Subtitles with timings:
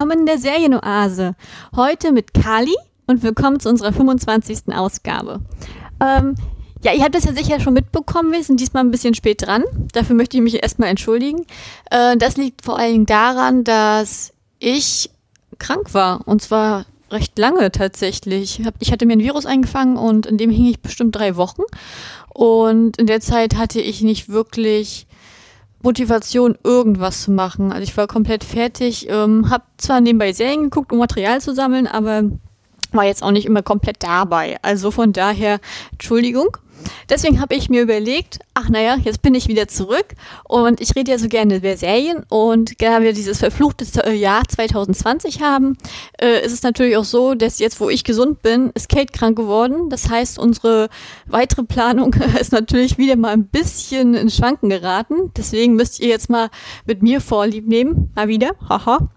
[0.00, 1.34] Willkommen in der Serienoase.
[1.74, 2.76] Heute mit Kali
[3.08, 4.72] und willkommen zu unserer 25.
[4.72, 5.40] Ausgabe.
[6.00, 6.36] Ähm,
[6.84, 9.64] ja, ihr habt das ja sicher schon mitbekommen, wir sind diesmal ein bisschen spät dran.
[9.92, 11.46] Dafür möchte ich mich erstmal entschuldigen.
[11.90, 15.10] Äh, das liegt vor allen Dingen daran, dass ich
[15.58, 16.28] krank war.
[16.28, 18.62] Und zwar recht lange tatsächlich.
[18.78, 21.62] Ich hatte mir ein Virus eingefangen und in dem hing ich bestimmt drei Wochen.
[22.32, 25.07] Und in der Zeit hatte ich nicht wirklich
[25.82, 27.72] Motivation, irgendwas zu machen.
[27.72, 31.86] Also ich war komplett fertig, ähm, habe zwar nebenbei Serien geguckt, um Material zu sammeln,
[31.86, 32.24] aber
[32.92, 34.56] war jetzt auch nicht immer komplett dabei.
[34.62, 35.60] Also von daher,
[35.92, 36.56] Entschuldigung.
[37.08, 40.14] Deswegen habe ich mir überlegt, ach naja, jetzt bin ich wieder zurück
[40.44, 44.42] und ich rede ja so gerne über Serien und da wir dieses verfluchte äh, Jahr
[44.46, 45.76] 2020 haben,
[46.20, 49.36] äh, ist es natürlich auch so, dass jetzt, wo ich gesund bin, ist Kate krank
[49.36, 49.88] geworden.
[49.90, 50.88] Das heißt, unsere
[51.26, 55.32] weitere Planung ist natürlich wieder mal ein bisschen in Schwanken geraten.
[55.36, 56.50] Deswegen müsst ihr jetzt mal
[56.86, 58.10] mit mir Vorlieb nehmen.
[58.14, 58.50] Mal wieder.
[58.68, 59.08] Haha.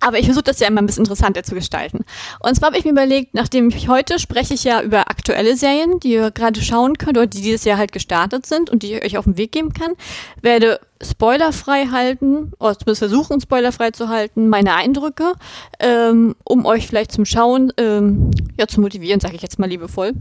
[0.00, 2.04] Aber ich versuche das ja immer ein bisschen interessanter zu gestalten.
[2.40, 6.00] Und zwar habe ich mir überlegt, nachdem ich heute spreche ich ja über aktuelle Serien,
[6.00, 9.04] die ihr gerade schauen könnt oder die dieses Jahr halt gestartet sind und die ich
[9.04, 9.92] euch auf den Weg geben kann,
[10.40, 15.32] werde spoilerfrei halten, oder zumindest versuchen, spoilerfrei zu halten, meine Eindrücke,
[15.78, 20.14] ähm, um euch vielleicht zum Schauen ähm, ja, zu motivieren, sage ich jetzt mal liebevoll.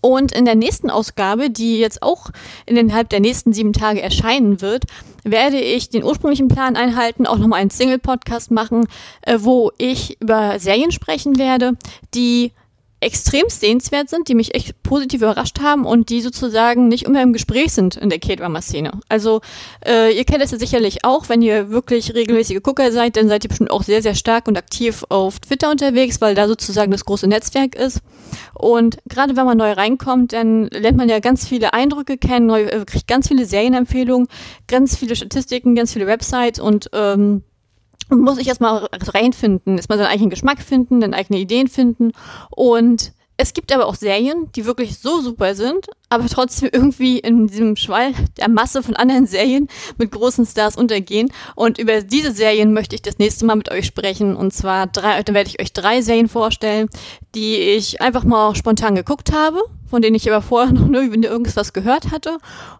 [0.00, 2.30] Und in der nächsten Ausgabe, die jetzt auch
[2.66, 4.84] innerhalb der nächsten sieben Tage erscheinen wird,
[5.24, 8.86] werde ich den ursprünglichen Plan einhalten, auch nochmal einen Single-Podcast machen,
[9.22, 11.72] äh, wo ich über Serien sprechen werde,
[12.14, 12.52] die
[13.00, 17.32] extrem sehenswert sind, die mich echt positiv überrascht haben und die sozusagen nicht immer im
[17.32, 18.92] Gespräch sind in der K-Drama-Szene.
[19.08, 19.40] Also
[19.86, 23.44] äh, ihr kennt es ja sicherlich auch, wenn ihr wirklich regelmäßige Gucker seid, dann seid
[23.44, 27.04] ihr bestimmt auch sehr, sehr stark und aktiv auf Twitter unterwegs, weil da sozusagen das
[27.04, 28.00] große Netzwerk ist.
[28.54, 32.64] Und gerade wenn man neu reinkommt, dann lernt man ja ganz viele Eindrücke kennen, neu,
[32.64, 34.26] äh, kriegt ganz viele Serienempfehlungen,
[34.66, 37.44] ganz viele Statistiken, ganz viele Websites und ähm,
[38.10, 42.12] muss ich erstmal reinfinden, erstmal seinen eigenen Geschmack finden, dann eigene Ideen finden.
[42.50, 47.46] Und es gibt aber auch Serien, die wirklich so super sind, aber trotzdem irgendwie in
[47.46, 51.30] diesem Schwall der Masse von anderen Serien mit großen Stars untergehen.
[51.54, 54.34] Und über diese Serien möchte ich das nächste Mal mit euch sprechen.
[54.34, 56.88] Und zwar drei, dann werde ich euch drei Serien vorstellen,
[57.36, 61.72] die ich einfach mal spontan geguckt habe, von denen ich aber vorher noch nie irgendwas
[61.72, 62.38] gehört hatte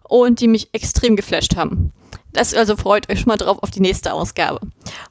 [0.09, 1.93] und die mich extrem geflasht haben.
[2.31, 4.59] Das also freut euch schon mal drauf auf die nächste Ausgabe.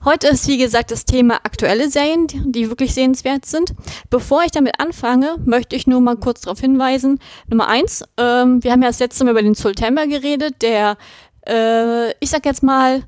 [0.04, 3.74] Heute ist wie gesagt das Thema aktuelle Serien, die wirklich sehenswert sind.
[4.08, 7.18] Bevor ich damit anfange, möchte ich nur mal kurz darauf hinweisen.
[7.48, 10.96] Nummer eins, ähm, wir haben ja das letzte Mal über den Sultember geredet, der,
[11.46, 13.02] äh, ich sag jetzt mal,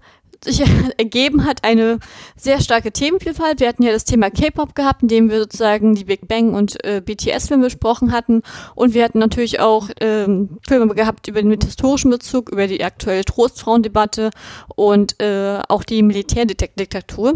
[0.44, 0.62] sich
[0.98, 1.98] ergeben hat eine
[2.36, 3.60] sehr starke Themenvielfalt.
[3.60, 6.82] Wir hatten ja das Thema K-Pop gehabt, in dem wir sozusagen die Big Bang und
[6.84, 8.42] äh, BTS-Filme besprochen hatten.
[8.74, 13.24] Und wir hatten natürlich auch ähm, Filme gehabt über den historischen Bezug, über die aktuelle
[13.24, 14.30] Trostfrauendebatte
[14.74, 17.34] und äh, auch die Militärdiktatur.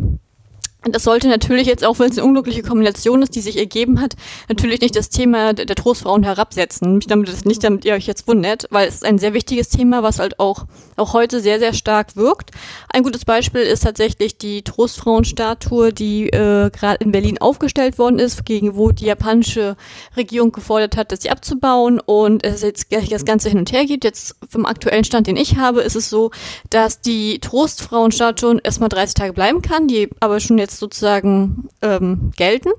[0.85, 4.01] Und das sollte natürlich jetzt auch, wenn es eine unglückliche Kombination ist, die sich ergeben
[4.01, 4.17] hat,
[4.49, 6.97] natürlich nicht das Thema der, Trostfrauen herabsetzen.
[6.97, 10.03] Nicht damit, nicht damit ihr euch jetzt wundert, weil es ist ein sehr wichtiges Thema,
[10.03, 10.67] was halt auch,
[10.97, 12.51] auch heute sehr, sehr stark wirkt.
[12.93, 18.45] Ein gutes Beispiel ist tatsächlich die Trostfrauenstatue, die äh, gerade in Berlin aufgestellt worden ist,
[18.45, 19.77] gegen wo die japanische
[20.17, 23.85] Regierung gefordert hat, das sie abzubauen und es jetzt gleich das Ganze hin und her
[23.85, 24.05] gibt.
[24.05, 26.31] Jetzt vom aktuellen Stand, den ich habe, ist es so,
[26.71, 32.71] dass die Trostfrauenstatue erstmal 30 Tage bleiben kann, die aber schon jetzt sozusagen ähm, gelten.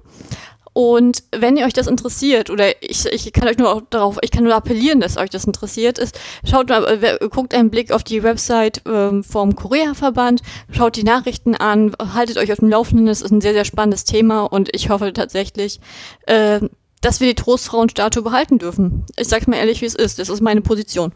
[0.77, 4.43] Und wenn ihr euch das interessiert, oder ich, ich kann euch nur darauf, ich kann
[4.43, 8.23] nur appellieren, dass euch das interessiert ist, schaut mal, äh, guckt einen Blick auf die
[8.23, 13.31] Website ähm, vom Korea-Verband, schaut die Nachrichten an, haltet euch auf dem Laufenden, das ist
[13.31, 15.79] ein sehr, sehr spannendes Thema und ich hoffe tatsächlich,
[16.25, 16.59] äh,
[16.99, 19.05] dass wir die Trostfrauenstatue behalten dürfen.
[19.15, 20.19] Ich sag's mal ehrlich, wie es ist.
[20.19, 21.13] Das ist meine Position.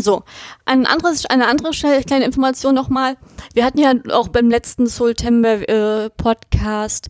[0.00, 0.22] So,
[0.64, 3.16] ein anderes, eine andere kleine Information nochmal.
[3.52, 7.08] Wir hatten ja auch beim letzten September äh, Podcast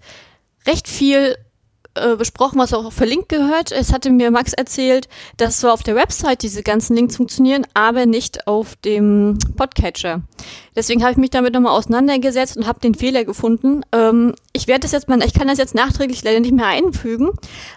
[0.67, 1.37] recht viel
[2.01, 3.73] äh, besprochen, was auch verlinkt gehört.
[3.73, 8.07] Es hatte mir Max erzählt, dass zwar auf der Website diese ganzen Links funktionieren, aber
[8.07, 10.23] nicht auf dem Podcatcher.
[10.77, 13.83] Deswegen habe ich mich damit nochmal auseinandergesetzt und habe den Fehler gefunden.
[13.93, 17.31] Ähm, ich werde das jetzt mal, ich kann das jetzt nachträglich leider nicht mehr einfügen,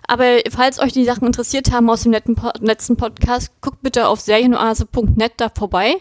[0.07, 5.33] aber falls euch die Sachen interessiert haben aus dem letzten Podcast, guckt bitte auf serienoase.net
[5.38, 5.95] da vorbei.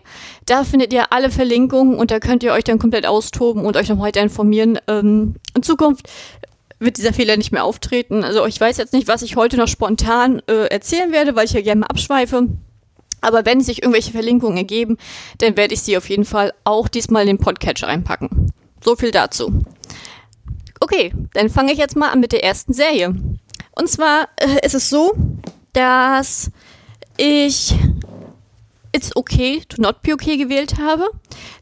[0.47, 3.89] Da findet ihr alle Verlinkungen und da könnt ihr euch dann komplett austoben und euch
[3.89, 4.79] noch weiter informieren.
[4.87, 6.09] Ähm, in Zukunft
[6.83, 8.25] wird dieser Fehler nicht mehr auftreten.
[8.25, 11.53] Also ich weiß jetzt nicht, was ich heute noch spontan äh, erzählen werde, weil ich
[11.53, 12.49] ja gerne abschweife.
[13.21, 14.99] Aber wenn sich irgendwelche Verlinkungen ergeben,
[15.39, 18.53] dann werde ich sie auf jeden Fall auch diesmal in den Podcatcher einpacken.
[18.85, 19.63] So viel dazu.
[20.81, 23.15] Okay, dann fange ich jetzt mal an mit der ersten Serie.
[23.75, 25.13] Und zwar äh, ist es so,
[25.73, 26.51] dass
[27.17, 27.75] ich
[28.93, 31.11] It's Okay to Not Be Okay gewählt habe.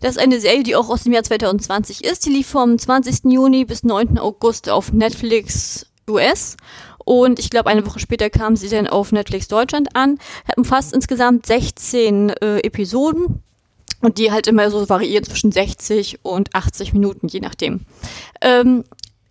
[0.01, 2.27] Das ist eine Serie, die auch aus dem Jahr 2020 ist.
[2.27, 3.33] Die lief vom 20.
[3.33, 4.19] Juni bis 9.
[4.19, 6.57] August auf Netflix US.
[7.05, 10.19] Und ich glaube, eine Woche später kam sie dann auf Netflix Deutschland an.
[10.47, 13.43] Hat umfasst insgesamt 16 äh, Episoden.
[14.03, 17.81] Und die halt immer so variiert zwischen 60 und 80 Minuten, je nachdem.
[18.41, 18.85] Ähm,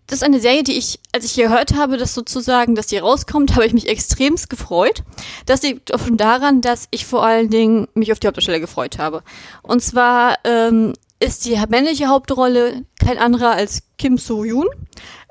[0.10, 3.54] das ist eine Serie, die ich, als ich gehört habe, dass sozusagen, dass die rauskommt,
[3.56, 5.04] habe ich mich extremst gefreut.
[5.46, 8.98] Das liegt auch schon daran, dass ich vor allen Dingen mich auf die Hauptdarsteller gefreut
[8.98, 9.24] habe.
[9.62, 14.68] Und zwar ähm, ist die männliche Hauptrolle kein anderer als Kim So-yoon.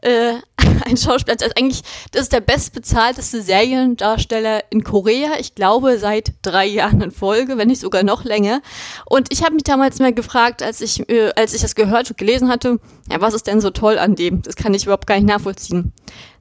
[0.03, 0.35] Äh,
[0.85, 1.83] ein Schauspieler, also eigentlich,
[2.13, 5.33] das ist der bestbezahlteste Seriendarsteller in Korea.
[5.41, 8.61] Ich glaube, seit drei Jahren in Folge, wenn nicht sogar noch länger.
[9.07, 12.19] Und ich habe mich damals mal gefragt, als ich, äh, als ich das gehört und
[12.19, 12.79] gelesen hatte,
[13.11, 14.43] ja, was ist denn so toll an dem?
[14.43, 15.93] Das kann ich überhaupt gar nicht nachvollziehen.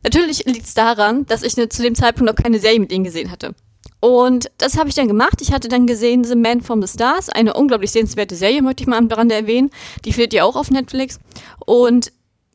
[0.04, 3.04] Natürlich liegt es daran, dass ich ne, zu dem Zeitpunkt noch keine Serie mit ihm
[3.04, 3.56] gesehen hatte.
[4.00, 5.42] Und das habe ich dann gemacht.
[5.42, 8.88] Ich hatte dann gesehen The Man from the Stars, eine unglaublich sehenswerte Serie, möchte ich
[8.88, 9.72] mal am Rande erwähnen.
[10.06, 11.20] Die findet ihr auch auf Netflix.
[11.66, 12.12] Und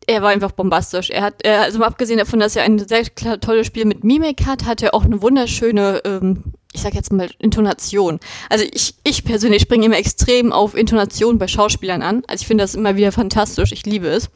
[0.06, 1.10] er war einfach bombastisch.
[1.10, 3.04] Er hat, er, also mal abgesehen davon, dass er ein sehr
[3.40, 6.42] tolles Spiel mit Mimik hat, hat er auch eine wunderschöne, ähm,
[6.72, 8.18] ich sag jetzt mal, Intonation.
[8.48, 12.22] Also ich, ich persönlich springe immer extrem auf Intonation bei Schauspielern an.
[12.26, 13.72] Also ich finde das immer wieder fantastisch.
[13.72, 14.30] Ich liebe es.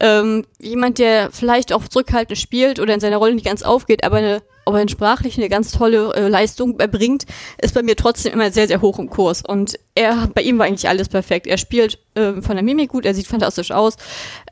[0.00, 4.16] Ähm, jemand, der vielleicht auch zurückhaltend spielt oder in seiner Rolle nicht ganz aufgeht, aber
[4.16, 7.24] eine aber in sprachlich eine ganz tolle äh, Leistung erbringt,
[7.58, 9.42] ist bei mir trotzdem immer sehr, sehr hoch im Kurs.
[9.46, 11.46] Und er, bei ihm war eigentlich alles perfekt.
[11.46, 13.96] Er spielt äh, von der Mimik gut, er sieht fantastisch aus.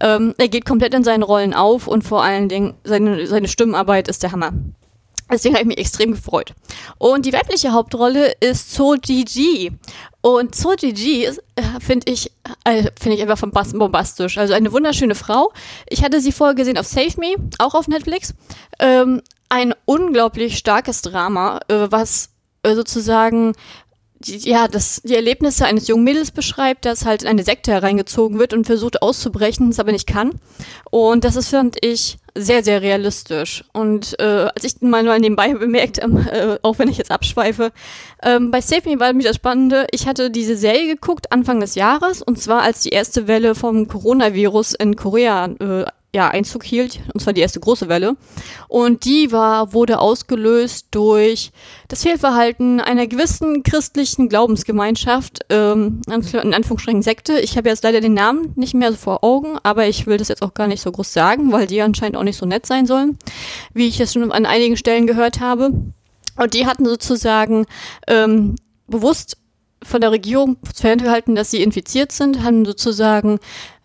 [0.01, 4.09] Ähm, er geht komplett in seinen Rollen auf und vor allen Dingen seine, seine Stimmarbeit
[4.09, 4.53] ist der Hammer.
[5.33, 6.53] Deswegen habe ich mich extrem gefreut.
[6.99, 9.73] Und die weibliche Hauptrolle ist So Ji
[10.21, 11.33] Und So Ji äh,
[11.81, 12.31] finde ich,
[12.65, 14.37] äh, finde ich einfach bombastisch.
[14.37, 15.53] Also eine wunderschöne Frau.
[15.89, 18.35] Ich hatte sie vorher gesehen auf Save Me, auch auf Netflix.
[18.79, 19.23] Ähm,
[19.53, 22.31] ein unglaublich starkes Drama, äh, was
[22.63, 23.53] äh, sozusagen
[24.19, 28.39] die, ja, das, die Erlebnisse eines jungen Mädels beschreibt, das halt in eine Sekte hereingezogen
[28.39, 30.41] wird und versucht auszubrechen, es aber nicht kann.
[30.91, 33.63] Und das ist, finde ich, sehr, sehr realistisch.
[33.75, 37.73] Und äh, als ich mal nur nebenbei bemerkt, äh, auch wenn ich jetzt abschweife,
[38.23, 41.75] ähm, bei Save Me war mich das Spannende, ich hatte diese Serie geguckt Anfang des
[41.75, 47.01] Jahres und zwar als die erste Welle vom Coronavirus in Korea äh, ja, Einzug hielt,
[47.15, 48.17] und zwar die erste große Welle.
[48.69, 51.53] Und die war, wurde ausgelöst durch
[51.89, 57.41] das Fehlverhalten einer gewissen christlichen Glaubensgemeinschaft, ähm, in Anführungsstrichen Sekte.
[57.41, 60.43] Ich habe jetzt leider den Namen nicht mehr vor Augen, aber ich will das jetzt
[60.43, 63.17] auch gar nicht so groß sagen, weil die anscheinend auch nicht so nett sein sollen,
[63.73, 65.71] wie ich es schon an einigen Stellen gehört habe.
[66.37, 67.65] Und die hatten sozusagen
[68.07, 68.57] ähm,
[68.87, 69.39] bewusst
[69.83, 73.39] von der Regierung ferngehalten, dass sie infiziert sind, haben sozusagen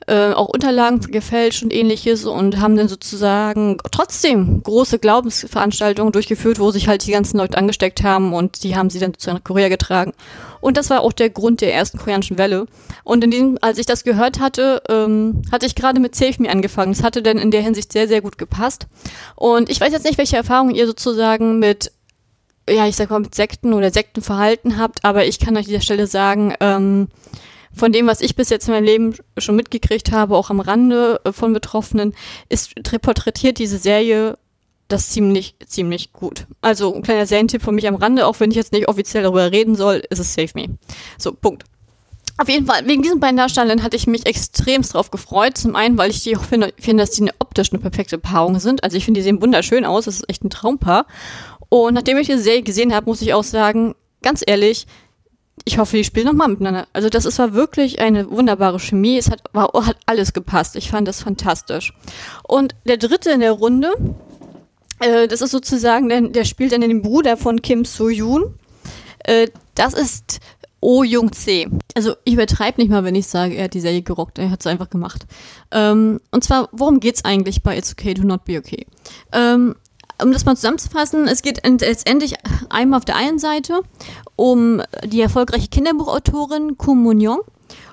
[0.07, 6.71] äh, auch Unterlagen gefälscht und ähnliches und haben dann sozusagen trotzdem große Glaubensveranstaltungen durchgeführt, wo
[6.71, 10.13] sich halt die ganzen Leute angesteckt haben und die haben sie dann zu Korea getragen.
[10.61, 12.67] Und das war auch der Grund der ersten koreanischen Welle.
[13.03, 16.49] Und in dem, als ich das gehört hatte, ähm, hatte ich gerade mit Save Me
[16.49, 16.93] angefangen.
[16.93, 18.87] Das hatte dann in der Hinsicht sehr, sehr gut gepasst.
[19.35, 21.91] Und ich weiß jetzt nicht, welche Erfahrungen ihr sozusagen mit
[22.69, 26.05] ja, ich sag mal, mit Sekten oder Sektenverhalten habt, aber ich kann an dieser Stelle
[26.05, 27.07] sagen, ähm,
[27.77, 31.21] von dem, was ich bis jetzt in meinem Leben schon mitgekriegt habe, auch am Rande
[31.23, 32.13] äh, von Betroffenen,
[32.49, 34.37] ist porträtiert diese Serie
[34.87, 36.47] das ziemlich, ziemlich gut.
[36.61, 39.51] Also ein kleiner Serientipp von mich am Rande, auch wenn ich jetzt nicht offiziell darüber
[39.51, 40.77] reden soll, ist es Save Me.
[41.17, 41.65] So, Punkt.
[42.39, 45.57] Auf jeden Fall, wegen diesen beiden Darstellern hatte ich mich extremst drauf gefreut.
[45.57, 48.59] Zum einen, weil ich die auch finde, finde dass die eine optisch eine perfekte Paarung
[48.59, 48.83] sind.
[48.83, 50.05] Also ich finde, die sehen wunderschön aus.
[50.05, 51.07] Das ist echt ein Traumpaar.
[51.69, 54.85] Und nachdem ich diese Serie gesehen habe, muss ich auch sagen, ganz ehrlich,
[55.65, 56.87] ich hoffe, die spielen nochmal miteinander.
[56.93, 59.17] Also das ist, war wirklich eine wunderbare Chemie.
[59.17, 60.75] Es hat, war, hat alles gepasst.
[60.75, 61.93] Ich fand das fantastisch.
[62.43, 63.91] Und der dritte in der Runde,
[64.99, 68.53] äh, das ist sozusagen, der, der spielt dann den Bruder von Kim So-yoon.
[69.19, 70.39] Äh, das ist
[70.79, 71.67] Oh Jung C.
[71.95, 74.37] Also ich übertreibe nicht mal, wenn ich sage, er hat die Serie gerockt.
[74.37, 75.25] Er hat es einfach gemacht.
[75.71, 78.85] Ähm, und zwar, worum geht's eigentlich bei It's Okay to Not Be Okay?
[79.31, 79.75] Ähm,
[80.21, 82.35] um das mal zusammenzufassen, es geht letztendlich
[82.69, 83.81] einmal auf der einen Seite
[84.35, 87.39] um die erfolgreiche Kinderbuchautorin Kum Moon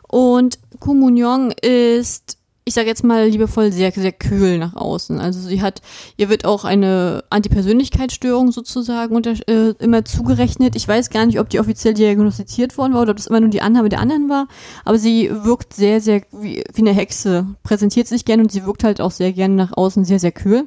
[0.08, 5.20] Und Kum Moon ist, ich sage jetzt mal liebevoll, sehr, sehr kühl nach außen.
[5.20, 5.82] Also sie hat,
[6.16, 10.76] ihr wird auch eine Antipersönlichkeitsstörung sozusagen unter, äh, immer zugerechnet.
[10.76, 13.50] Ich weiß gar nicht, ob die offiziell diagnostiziert worden war oder ob das immer nur
[13.50, 14.48] die Annahme der anderen war.
[14.86, 18.82] Aber sie wirkt sehr, sehr wie, wie eine Hexe, präsentiert sich gerne und sie wirkt
[18.82, 20.66] halt auch sehr gerne nach außen sehr, sehr kühl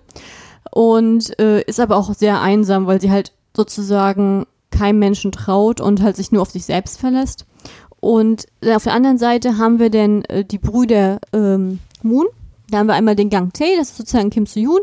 [0.71, 6.01] und äh, ist aber auch sehr einsam, weil sie halt sozusagen keinem Menschen traut und
[6.01, 7.45] halt sich nur auf sich selbst verlässt.
[7.99, 12.27] Und auf der anderen Seite haben wir dann äh, die Brüder ähm, Moon.
[12.69, 14.81] Da haben wir einmal den Gang Tae, das ist sozusagen Kim Soo-yoon,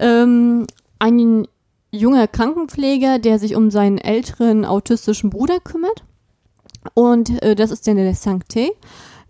[0.00, 0.66] ähm,
[0.98, 1.46] ein
[1.90, 6.02] junger Krankenpfleger, der sich um seinen älteren autistischen Bruder kümmert.
[6.94, 8.70] Und äh, das ist dann der Sancte.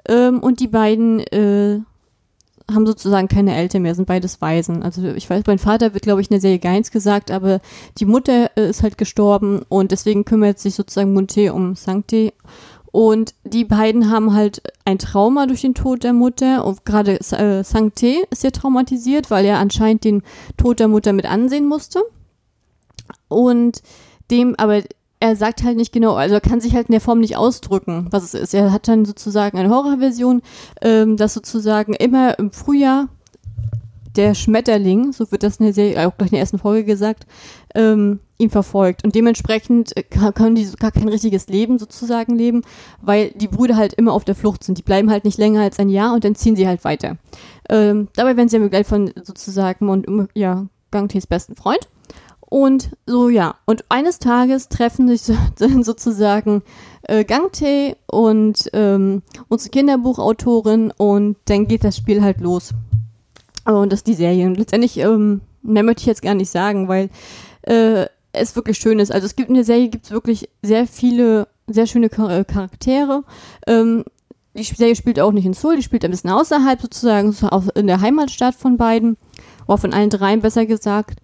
[0.09, 1.81] Ähm, und die beiden äh,
[2.71, 4.83] haben sozusagen keine Eltern mehr, sind beides Waisen.
[4.83, 7.61] Also ich weiß, mein Vater wird, glaube ich, in der Serie Geins gesagt, aber
[7.99, 12.33] die Mutter äh, ist halt gestorben und deswegen kümmert sich sozusagen Monte um Sancte.
[12.91, 16.65] Und die beiden haben halt ein Trauma durch den Tod der Mutter.
[16.65, 20.23] Und gerade äh, Sancte ist ja traumatisiert, weil er anscheinend den
[20.57, 22.03] Tod der Mutter mit ansehen musste.
[23.29, 23.83] Und
[24.31, 24.83] dem, aber
[25.21, 28.09] er sagt halt nicht genau, also er kann sich halt in der Form nicht ausdrücken,
[28.11, 28.55] was es ist.
[28.55, 30.43] Er hat dann sozusagen eine Horrorversion,
[30.83, 33.09] ähm, dass sozusagen immer im Frühjahr
[34.17, 37.27] der Schmetterling, so wird das in der Serie, auch gleich in der ersten Folge gesagt,
[37.75, 39.05] ähm, ihn verfolgt.
[39.05, 42.63] Und dementsprechend äh, können die gar kein richtiges Leben sozusagen leben,
[43.03, 44.79] weil die Brüder halt immer auf der Flucht sind.
[44.79, 47.17] Die bleiben halt nicht länger als ein Jahr und dann ziehen sie halt weiter.
[47.69, 51.89] Ähm, dabei werden sie ja begleitet von sozusagen und ja, Gangtes besten Freund.
[52.49, 53.57] Und so, ja.
[53.67, 56.63] Und eines Tages treffen sich dann sozusagen
[57.03, 62.73] äh, Gangtae und ähm, unsere Kinderbuchautorin und dann geht das Spiel halt los.
[63.65, 64.47] Und das ist die Serie.
[64.47, 67.11] Und letztendlich, ähm, mehr möchte ich jetzt gar nicht sagen, weil
[67.63, 69.11] äh, es wirklich schön ist.
[69.11, 73.25] Also es gibt in der Serie gibt wirklich sehr viele, sehr schöne Char Charaktere.
[73.67, 74.05] Ähm,
[74.55, 77.89] die Serie spielt auch nicht in Seoul, die spielt ein bisschen außerhalb sozusagen, so in
[77.89, 79.17] der Heimatstadt von beiden.
[79.67, 81.21] Oder von allen dreien besser gesagt.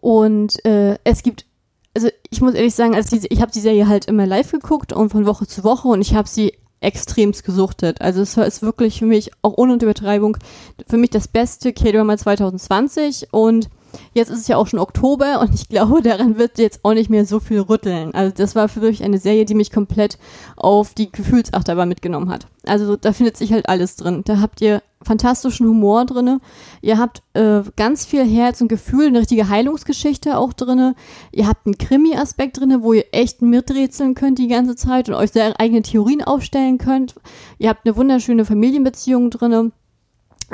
[0.00, 1.46] Und äh, es gibt,
[1.94, 4.92] also ich muss ehrlich sagen, als diese, ich habe die Serie halt immer live geguckt
[4.92, 8.00] und von Woche zu Woche und ich habe sie extremst gesuchtet.
[8.00, 10.38] Also es ist wirklich für mich, auch ohne Übertreibung,
[10.86, 13.68] für mich das beste K-Drama 2020 und
[14.12, 17.10] Jetzt ist es ja auch schon Oktober und ich glaube, daran wird jetzt auch nicht
[17.10, 18.14] mehr so viel rütteln.
[18.14, 20.18] Also das war für mich eine Serie, die mich komplett
[20.56, 22.46] auf die Gefühlsachterbahn mitgenommen hat.
[22.66, 24.22] Also da findet sich halt alles drin.
[24.24, 26.40] Da habt ihr fantastischen Humor drinne.
[26.82, 30.94] Ihr habt äh, ganz viel Herz und Gefühl, eine richtige Heilungsgeschichte auch drinne.
[31.32, 35.32] Ihr habt einen Krimi-Aspekt drinne, wo ihr echt miträtseln könnt die ganze Zeit und euch
[35.32, 37.14] sehr eigene Theorien aufstellen könnt.
[37.58, 39.72] Ihr habt eine wunderschöne Familienbeziehung drinne.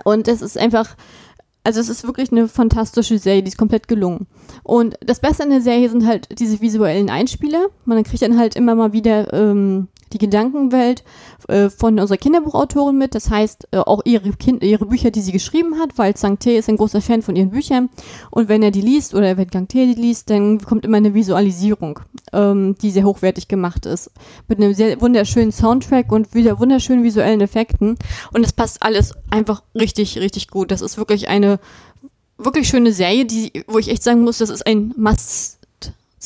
[0.05, 0.95] Und es ist einfach,
[1.65, 4.27] also es ist wirklich eine fantastische Serie, die ist komplett gelungen.
[4.63, 7.67] Und das Beste an der Serie sind halt diese visuellen Einspieler.
[7.85, 11.05] Man kriegt dann halt immer mal wieder ähm, die Gedankenwelt
[11.49, 13.15] äh, von unserer Kinderbuchautorin mit.
[13.15, 16.53] Das heißt, äh, auch ihre, kind ihre Bücher, die sie geschrieben hat, weil Zhang Te
[16.53, 17.89] ist ein großer Fan von ihren Büchern.
[18.31, 21.15] Und wenn er die liest oder wenn Gang Te die liest, dann kommt immer eine
[21.15, 22.01] Visualisierung,
[22.33, 24.11] ähm, die sehr hochwertig gemacht ist.
[24.49, 27.97] Mit einem sehr wunderschönen Soundtrack und wieder wunderschönen visuellen Effekten.
[28.33, 30.71] Und es passt alles einfach richtig, richtig gut.
[30.71, 31.59] Das ist wirklich eine
[32.39, 35.56] wirklich schöne Serie, die, wo ich echt sagen muss, das ist ein Must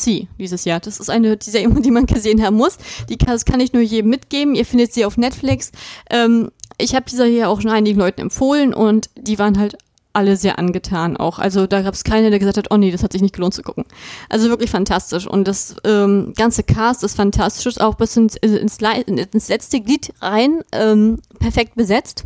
[0.00, 0.80] Sie dieses Jahr.
[0.80, 2.78] Das ist eine dieser Serie, die man gesehen haben muss.
[3.08, 4.54] Die kann, das kann ich nur jedem mitgeben.
[4.54, 5.72] Ihr findet sie auf Netflix.
[6.10, 9.76] Ähm, ich habe dieser hier auch schon einigen Leuten empfohlen und die waren halt
[10.12, 11.38] alle sehr angetan auch.
[11.38, 13.54] Also da gab es keinen, der gesagt hat, oh nee, das hat sich nicht gelohnt
[13.54, 13.84] zu gucken.
[14.28, 15.26] Also wirklich fantastisch.
[15.26, 20.62] Und das ähm, ganze Cast ist fantastisch, auch bis ins, ins, ins letzte Glied rein
[20.72, 22.24] ähm, perfekt besetzt.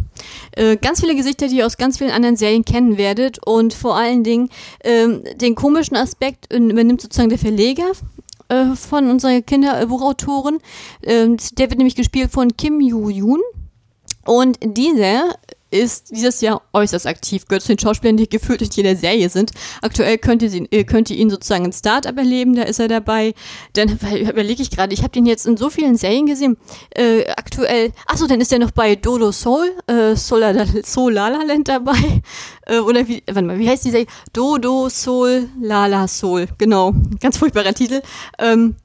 [0.53, 3.45] Äh, ganz viele Gesichter, die ihr aus ganz vielen anderen Serien kennen werdet.
[3.47, 4.49] Und vor allen Dingen
[4.83, 7.93] ähm, den komischen Aspekt übernimmt sozusagen der Verleger
[8.49, 10.59] äh, von unserer Kinderbuchautorin.
[11.03, 13.41] Ähm, der wird nämlich gespielt von Kim Yoo-yoon.
[14.27, 15.35] Und dieser
[15.75, 19.51] ist dieses Jahr äußerst aktiv, gehört zu den Schauspielern, die gefühlt in jeder Serie sind.
[19.83, 23.35] Aktuell könnt ihr, äh, könnt ihr ihn sozusagen in Start-up erleben, da ist er dabei.
[23.73, 23.89] Dann
[24.21, 26.57] überlege ich gerade, ich habe den jetzt in so vielen Serien gesehen.
[26.91, 30.55] Äh, aktuell, achso, dann ist er noch bei Dodo Soul, äh, Solar,
[30.85, 31.95] Solala Land dabei.
[32.67, 34.07] Äh, oder wie, warte mal, wie heißt die Serie?
[34.33, 36.95] Dodo Soul Lala Soul, genau.
[37.21, 38.01] Ganz furchtbarer Titel.
[38.39, 38.77] Ähm,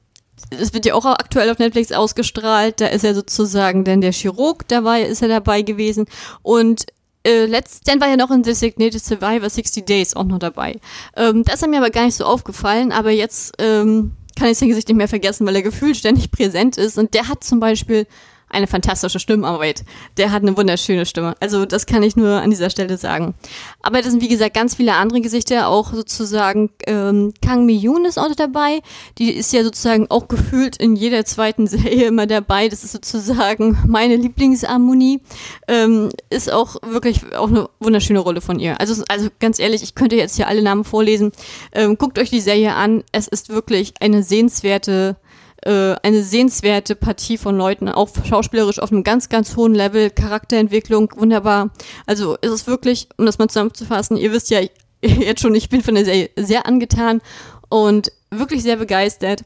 [0.50, 2.80] es wird ja auch aktuell auf Netflix ausgestrahlt.
[2.80, 6.06] Da ist er sozusagen denn der Chirurg, da ist er dabei gewesen.
[6.42, 6.86] Und
[7.26, 10.80] äh, letzt, dann war er noch in Designated Survivor 60 Days auch noch dabei.
[11.16, 14.68] Ähm, das ist mir aber gar nicht so aufgefallen, aber jetzt ähm, kann ich sein
[14.68, 16.96] Gesicht nicht mehr vergessen, weil er gefühlt ständig präsent ist.
[16.98, 18.06] Und der hat zum Beispiel
[18.50, 19.84] eine fantastische Stimmarbeit.
[20.16, 21.34] Der hat eine wunderschöne Stimme.
[21.40, 23.34] Also das kann ich nur an dieser Stelle sagen.
[23.82, 28.18] Aber das sind wie gesagt ganz viele andere Gesichter, auch sozusagen ähm, Kang Mi-yoon ist
[28.18, 28.80] auch dabei.
[29.18, 32.68] Die ist ja sozusagen auch gefühlt in jeder zweiten Serie immer dabei.
[32.68, 35.20] Das ist sozusagen meine Lieblingsharmonie.
[35.68, 38.80] Ähm, ist auch wirklich auch eine wunderschöne Rolle von ihr.
[38.80, 41.32] Also, also ganz ehrlich, ich könnte jetzt hier alle Namen vorlesen.
[41.72, 43.04] Ähm, guckt euch die Serie an.
[43.12, 45.16] Es ist wirklich eine sehenswerte
[45.62, 51.12] äh, eine sehenswerte Partie von Leuten, auch schauspielerisch auf einem ganz, ganz hohen Level, Charakterentwicklung,
[51.16, 51.70] wunderbar.
[52.06, 54.60] Also ist es wirklich, um das mal zusammenzufassen, ihr wisst ja
[55.02, 57.20] jetzt schon, ich bin von der Serie sehr angetan
[57.68, 59.44] und wirklich sehr begeistert.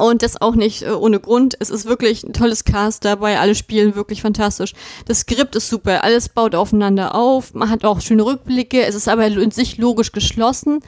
[0.00, 1.56] Und das auch nicht äh, ohne Grund.
[1.60, 3.38] Es ist wirklich ein tolles Cast dabei.
[3.38, 4.74] Alle spielen wirklich fantastisch.
[5.06, 6.04] Das Skript ist super.
[6.04, 7.54] Alles baut aufeinander auf.
[7.54, 8.84] Man hat auch schöne Rückblicke.
[8.84, 10.80] Es ist aber in sich logisch geschlossen,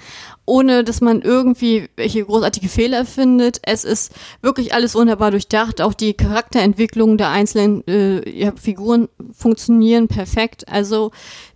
[0.47, 3.61] ohne dass man irgendwie welche großartige Fehler findet.
[3.62, 4.12] Es ist
[4.43, 5.81] wirklich alles wunderbar durchdacht.
[5.81, 10.69] Auch die Charakterentwicklung der einzelnen äh, ja, Figuren funktionieren perfekt.
[10.69, 11.11] Also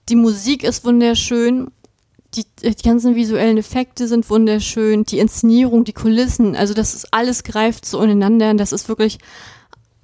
[0.08, 1.68] die Musik ist wunderschön
[2.36, 7.44] die, die ganzen visuellen Effekte sind wunderschön, die Inszenierung, die Kulissen, also das ist alles
[7.44, 9.18] greift so ineinander und das ist wirklich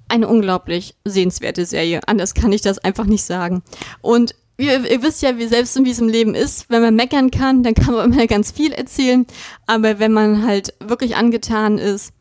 [0.07, 2.01] eine unglaublich sehenswerte Serie.
[2.05, 3.63] Anders kann ich das einfach nicht sagen.
[4.01, 7.63] Und ihr, ihr wisst ja, wie selbst es im Leben ist, wenn man meckern kann,
[7.63, 9.25] dann kann man immer ganz viel erzählen,
[9.67, 12.13] aber wenn man halt wirklich angetan ist,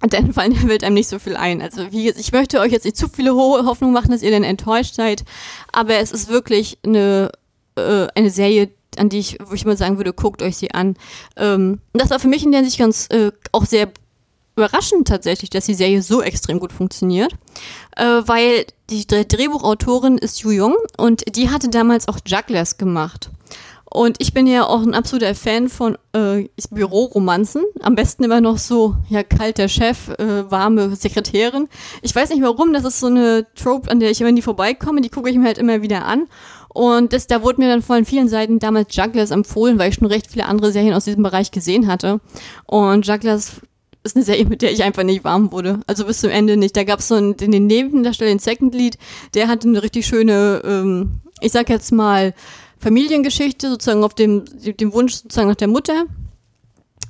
[0.00, 1.60] dann fallen der Welt einem nicht so viel ein.
[1.60, 4.44] Also wie ich möchte euch jetzt nicht zu viele hohe Hoffnung machen, dass ihr dann
[4.44, 5.24] enttäuscht seid,
[5.72, 7.32] aber es ist wirklich eine,
[7.76, 10.96] äh, eine Serie, an die ich, wo ich mal sagen würde, guckt euch sie an.
[11.36, 13.88] Ähm, das war für mich in der Sicht ganz äh, auch sehr
[14.56, 17.32] überraschend tatsächlich, dass die Serie so extrem gut funktioniert,
[17.96, 23.30] äh, weil die Drehbuchautorin ist Yu Young und die hatte damals auch Jugglers gemacht.
[23.90, 27.64] Und ich bin ja auch ein absoluter Fan von äh, Büroromanzen.
[27.80, 31.68] Am besten immer noch so, ja, kalter Chef, äh, warme Sekretärin.
[32.02, 35.00] Ich weiß nicht warum, das ist so eine Trope, an der ich immer nie vorbeikomme.
[35.00, 36.26] Die gucke ich mir halt immer wieder an.
[36.68, 40.06] Und das, da wurde mir dann von vielen Seiten damals Jugglers empfohlen, weil ich schon
[40.06, 42.20] recht viele andere Serien aus diesem Bereich gesehen hatte.
[42.66, 43.60] Und Jugglers
[44.04, 45.80] ist eine Serie, mit der ich einfach nicht warm wurde.
[45.86, 46.76] Also bis zum Ende nicht.
[46.76, 48.98] Da gab es so einen, den Nebendarsteller, den Second Lead,
[49.34, 52.34] der hatte eine richtig schöne, ähm, ich sag jetzt mal,
[52.80, 56.04] Familiengeschichte, sozusagen auf dem, dem Wunsch sozusagen nach der Mutter.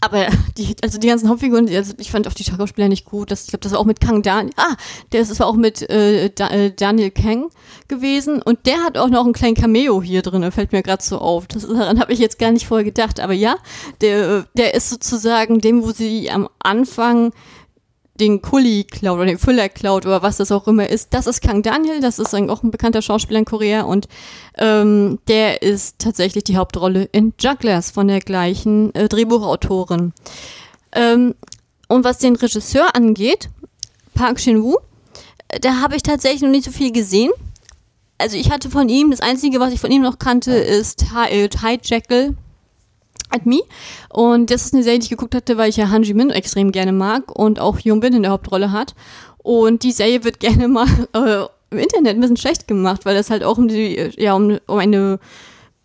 [0.01, 0.27] Aber
[0.57, 3.31] die, also die ganzen Hauptfiguren, also ich fand auch die Schauspieler nicht gut.
[3.31, 4.53] Das, ich glaube, das war auch mit Kang Daniel.
[4.57, 4.75] Ah,
[5.13, 7.51] der ist, das war auch mit äh, da, äh, Daniel Kang
[7.89, 8.43] gewesen.
[8.43, 11.47] Und der hat auch noch einen kleinen Cameo hier drin, fällt mir gerade so auf.
[11.47, 13.21] Das, daran habe ich jetzt gar nicht vorher gedacht.
[13.21, 13.57] Aber ja,
[14.01, 17.33] der, der ist sozusagen dem, wo sie am Anfang
[18.21, 21.15] den Kuli klaut oder den Füller klaut oder was das auch immer ist.
[21.15, 24.09] Das ist Kang Daniel, das ist auch ein bekannter Schauspieler in Korea und
[24.57, 30.13] ähm, der ist tatsächlich die Hauptrolle in Jugglers von der gleichen äh, Drehbuchautorin.
[30.93, 31.35] Ähm,
[31.89, 33.49] und was den Regisseur angeht,
[34.15, 34.79] Park Shin-woo,
[35.49, 37.31] äh, da habe ich tatsächlich noch nicht so viel gesehen.
[38.19, 42.35] Also ich hatte von ihm, das Einzige, was ich von ihm noch kannte, ist Hijackal
[42.35, 42.35] at
[43.45, 43.61] Me.
[44.09, 46.73] Und das ist eine Serie, die ich geguckt hatte, weil ich ja Han Ji-min extrem
[46.73, 48.95] gerne mag und auch Hyun Bin in der Hauptrolle hat.
[49.39, 53.31] Und die Serie wird gerne mal äh, im Internet ein bisschen schlecht gemacht, weil das
[53.31, 55.19] halt auch um die, ja, um, um eine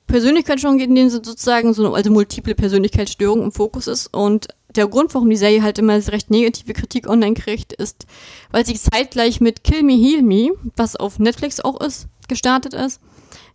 [0.08, 4.14] Persönlichkeitsstörung geht, in denen sozusagen so also multiple Persönlichkeitsstörung im Fokus ist.
[4.14, 8.06] Und der Grund, warum die Serie halt immer recht negative Kritik online kriegt, ist,
[8.52, 13.00] weil sie zeitgleich mit Kill Me, Heal Me, was auf Netflix auch ist, gestartet ist,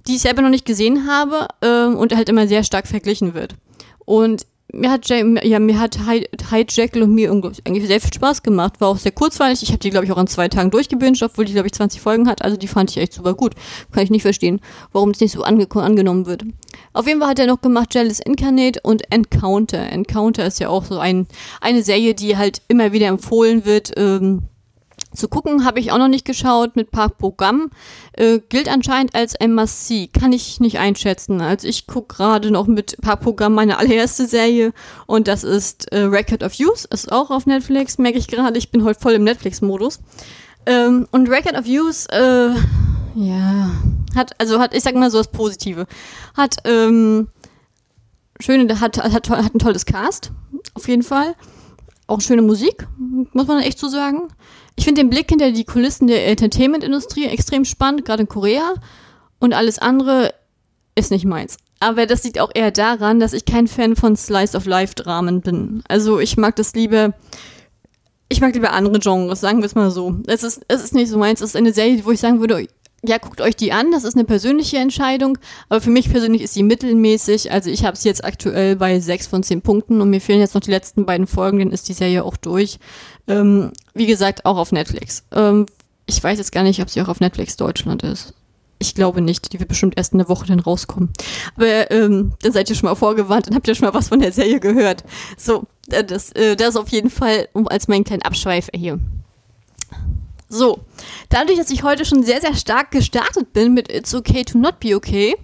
[0.07, 3.55] die ich selber noch nicht gesehen habe ähm, und halt immer sehr stark verglichen wird.
[4.09, 5.99] Und mir hat, ja, mir hat
[6.51, 8.81] Hijackal und mir eigentlich sehr viel Spaß gemacht.
[8.81, 9.62] War auch sehr kurzweilig.
[9.62, 12.01] Ich habe die, glaube ich, auch an zwei Tagen durchgebinged, obwohl die, glaube ich, 20
[12.01, 12.40] Folgen hat.
[12.40, 13.53] Also die fand ich echt super gut.
[13.92, 14.61] Kann ich nicht verstehen,
[14.92, 16.42] warum es nicht so ange angenommen wird.
[16.94, 19.90] Auf jeden Fall hat er noch gemacht Jealous Incarnate und Encounter.
[19.90, 21.27] Encounter ist ja auch so ein,
[21.61, 23.92] eine Serie, die halt immer wieder empfohlen wird.
[23.99, 24.44] Ähm,
[25.14, 27.71] zu gucken habe ich auch noch nicht geschaut mit Park Programm.
[28.12, 29.57] Äh, gilt anscheinend als ein.
[30.12, 31.40] Kann ich nicht einschätzen.
[31.40, 34.73] Also ich gucke gerade noch mit Park Programm meine allererste Serie
[35.07, 36.87] und das ist äh, Record of Use.
[36.90, 38.59] Ist auch auf Netflix, merke ich gerade.
[38.59, 40.01] Ich bin heute voll im Netflix-Modus.
[40.66, 42.55] Ähm, und Record of Use, äh,
[43.14, 43.71] ja,
[44.14, 45.87] hat, also hat, ich sag mal so das Positive.
[46.37, 47.29] Hat, ähm,
[48.38, 50.31] schöne, hat, hat, hat ein tolles Cast,
[50.75, 51.35] auf jeden Fall.
[52.09, 52.88] Auch schöne Musik,
[53.33, 54.29] muss man echt so sagen.
[54.77, 58.75] Ich finde den Blick hinter die Kulissen der Entertainment-Industrie extrem spannend, gerade in Korea.
[59.38, 60.33] Und alles andere
[60.94, 61.59] ist nicht meins.
[61.81, 65.83] Aber das liegt auch eher daran, dass ich kein Fan von Slice of Life-Dramen bin.
[65.87, 67.12] Also ich mag das lieber.
[68.31, 70.16] Ich mag lieber andere Genres, sagen wir es mal so.
[70.27, 71.40] Es ist, es ist nicht so meins.
[71.40, 72.66] Es ist eine Serie, wo ich sagen würde,
[73.05, 76.55] ja, guckt euch die an, das ist eine persönliche Entscheidung, aber für mich persönlich ist
[76.55, 77.53] sie mittelmäßig.
[77.53, 80.55] Also ich habe es jetzt aktuell bei sechs von zehn Punkten und mir fehlen jetzt
[80.55, 82.79] noch die letzten beiden Folgen, dann ist die Serie auch durch.
[83.29, 85.25] Ähm, wie gesagt, auch auf Netflix.
[85.33, 85.67] Ähm,
[86.07, 88.35] ich weiß jetzt gar nicht, ob sie auch auf Netflix Deutschland ist.
[88.81, 89.53] Ich glaube nicht.
[89.53, 91.11] Die wird bestimmt erst in der Woche dann rauskommen.
[91.57, 94.21] Aber ähm, dann seid ihr schon mal vorgewarnt und habt ihr schon mal was von
[94.21, 95.05] der Serie gehört.
[95.37, 98.99] So, äh, das, äh, das auf jeden Fall als meinen kleinen Abschweifer hier.
[100.49, 100.81] So,
[101.29, 104.81] dadurch, dass ich heute schon sehr, sehr stark gestartet bin mit It's Okay to Not
[104.81, 105.37] Be Okay,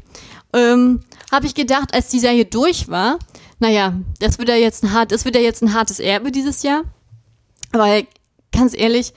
[0.53, 3.19] ähm, habe ich gedacht, als die Serie durch war,
[3.59, 6.63] naja, das wird ja jetzt ein hart, das wird ja jetzt ein hartes Erbe dieses
[6.63, 6.83] Jahr.
[7.73, 8.07] Weil,
[8.53, 9.13] ganz ehrlich,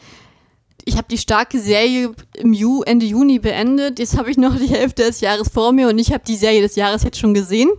[0.83, 3.99] ich habe die starke Serie im Ju Ende Juni beendet.
[3.99, 6.61] Jetzt habe ich noch die Hälfte des Jahres vor mir und ich habe die Serie
[6.61, 7.69] des Jahres jetzt schon gesehen.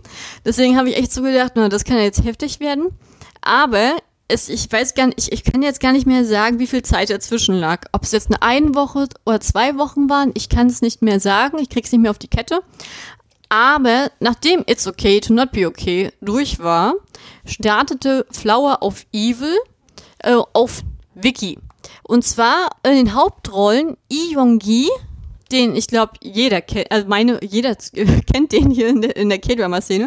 [0.45, 2.89] Deswegen habe ich echt so gedacht, na, das kann ja jetzt heftig werden.
[3.41, 3.97] Aber
[4.29, 6.83] es, ich weiß gar nicht, ich, ich kann jetzt gar nicht mehr sagen, wie viel
[6.83, 7.85] Zeit dazwischen lag.
[7.91, 11.19] Ob es jetzt eine eine Woche oder zwei Wochen waren, ich kann es nicht mehr
[11.19, 11.57] sagen.
[11.59, 12.61] Ich krieg's nicht mehr auf die Kette.
[13.49, 16.93] Aber nachdem It's Okay to Not Be Okay durch war,
[17.43, 19.57] startete Flower of Evil
[20.19, 20.83] äh, auf
[21.15, 21.57] Wiki.
[22.03, 24.89] Und zwar in den Hauptrollen Lee Yong-gi,
[25.51, 27.75] den ich glaube jeder kennt, also meine, jeder
[28.33, 30.05] kennt den hier in der, in der K-Drama-Szene,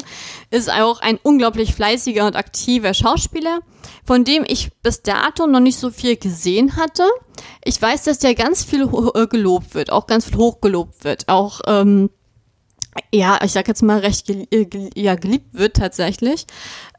[0.50, 3.61] ist auch ein unglaublich fleißiger und aktiver Schauspieler,
[4.05, 7.05] von dem ich bis dato noch nicht so viel gesehen hatte.
[7.64, 11.61] Ich weiß, dass der ganz viel äh, gelobt wird, auch ganz viel hochgelobt wird, auch
[11.66, 12.11] ähm,
[13.12, 16.46] ja, ich sag jetzt mal recht gel äh, ja, geliebt wird tatsächlich.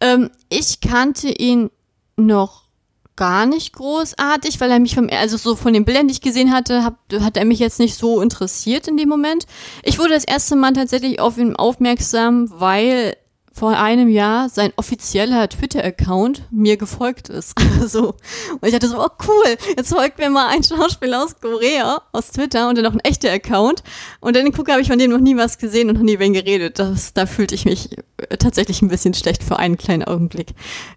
[0.01, 1.69] Ähm, ich kannte ihn
[2.15, 2.62] noch
[3.15, 6.51] gar nicht großartig, weil er mich vom, also so von den Bildern, die ich gesehen
[6.51, 9.45] hatte, hab, hat er mich jetzt nicht so interessiert in dem Moment.
[9.83, 13.15] Ich wurde das erste Mal tatsächlich auf ihn aufmerksam, weil
[13.53, 17.53] vor einem Jahr sein offizieller Twitter-Account mir gefolgt ist.
[17.85, 18.15] so.
[18.53, 22.31] Und ich dachte so, oh cool, jetzt folgt mir mal ein Schauspieler aus Korea, aus
[22.31, 23.83] Twitter und dann noch ein echter Account.
[24.21, 26.33] Und dann gucke, habe ich von dem noch nie was gesehen und noch nie wen
[26.33, 26.79] geredet.
[26.79, 30.47] Das, da fühlte ich mich äh, tatsächlich ein bisschen schlecht für einen kleinen Augenblick.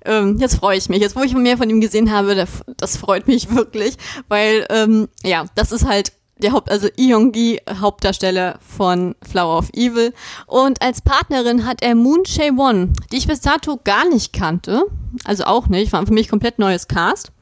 [0.07, 1.01] Ähm, jetzt freue ich mich.
[1.01, 2.47] Jetzt, wo ich mehr von ihm gesehen habe,
[2.79, 3.97] das freut mich wirklich,
[4.29, 10.13] weil, ähm, ja, das ist halt der Haupt, also Iyongi, Hauptdarsteller von Flower of Evil.
[10.47, 14.85] Und als Partnerin hat er Moon Chae-won, die ich bis dato gar nicht kannte.
[15.25, 17.33] Also auch nicht, war für mich komplett neues Cast.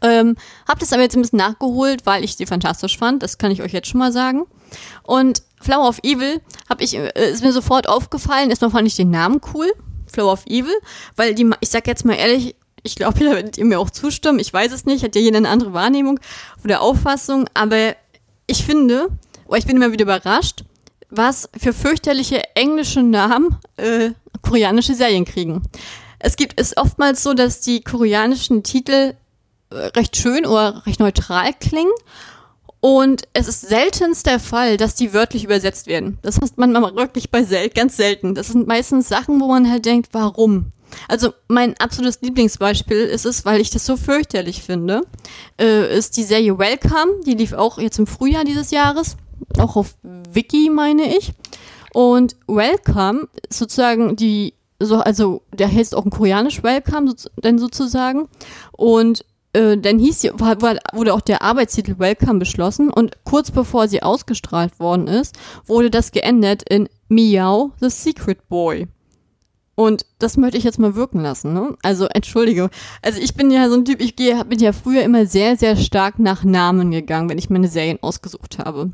[0.00, 0.36] Ähm,
[0.68, 3.22] hab das aber jetzt ein bisschen nachgeholt, weil ich sie fantastisch fand.
[3.22, 4.44] Das kann ich euch jetzt schon mal sagen.
[5.02, 8.50] Und Flower of Evil hab ich, äh, ist mir sofort aufgefallen.
[8.50, 9.72] Erstmal fand ich den Namen cool.
[10.06, 10.74] Flower of Evil.
[11.16, 14.38] Weil die, ich sag jetzt mal ehrlich, ich glaube, da werdet ihr mir auch zustimmen.
[14.38, 16.20] Ich weiß es nicht, hat ja jeder eine andere Wahrnehmung
[16.64, 17.94] oder Auffassung, aber
[18.46, 19.08] ich finde,
[19.46, 20.64] oh, ich bin immer wieder überrascht,
[21.10, 24.10] was für fürchterliche englische Namen äh,
[24.42, 25.62] koreanische Serien kriegen.
[26.18, 29.14] Es gibt es oftmals so, dass die koreanischen Titel
[29.70, 31.92] äh, recht schön oder recht neutral klingen.
[32.80, 36.18] Und es ist seltenst der Fall, dass die wörtlich übersetzt werden.
[36.22, 38.34] Das heißt man wirklich bei sel ganz selten.
[38.34, 40.72] Das sind meistens Sachen, wo man halt denkt, warum?
[41.08, 45.02] Also mein absolutes Lieblingsbeispiel ist es, weil ich das so fürchterlich finde,
[45.60, 47.22] äh, ist die Serie Welcome.
[47.26, 49.16] Die lief auch jetzt im Frühjahr dieses Jahres,
[49.58, 51.32] auch auf Wiki meine ich.
[51.92, 58.28] Und Welcome sozusagen die so also der heißt auch ein koreanisch Welcome so, denn sozusagen
[58.72, 64.02] und äh, dann hieß sie, wurde auch der Arbeitstitel Welcome beschlossen und kurz bevor sie
[64.02, 68.88] ausgestrahlt worden ist, wurde das geändert in Meow the Secret Boy.
[69.74, 71.54] Und das möchte ich jetzt mal wirken lassen.
[71.54, 71.76] Ne?
[71.82, 72.68] Also entschuldige.
[73.00, 75.76] Also ich bin ja so ein Typ, ich gehe, bin ja früher immer sehr, sehr
[75.76, 78.90] stark nach Namen gegangen, wenn ich meine Serien ausgesucht habe.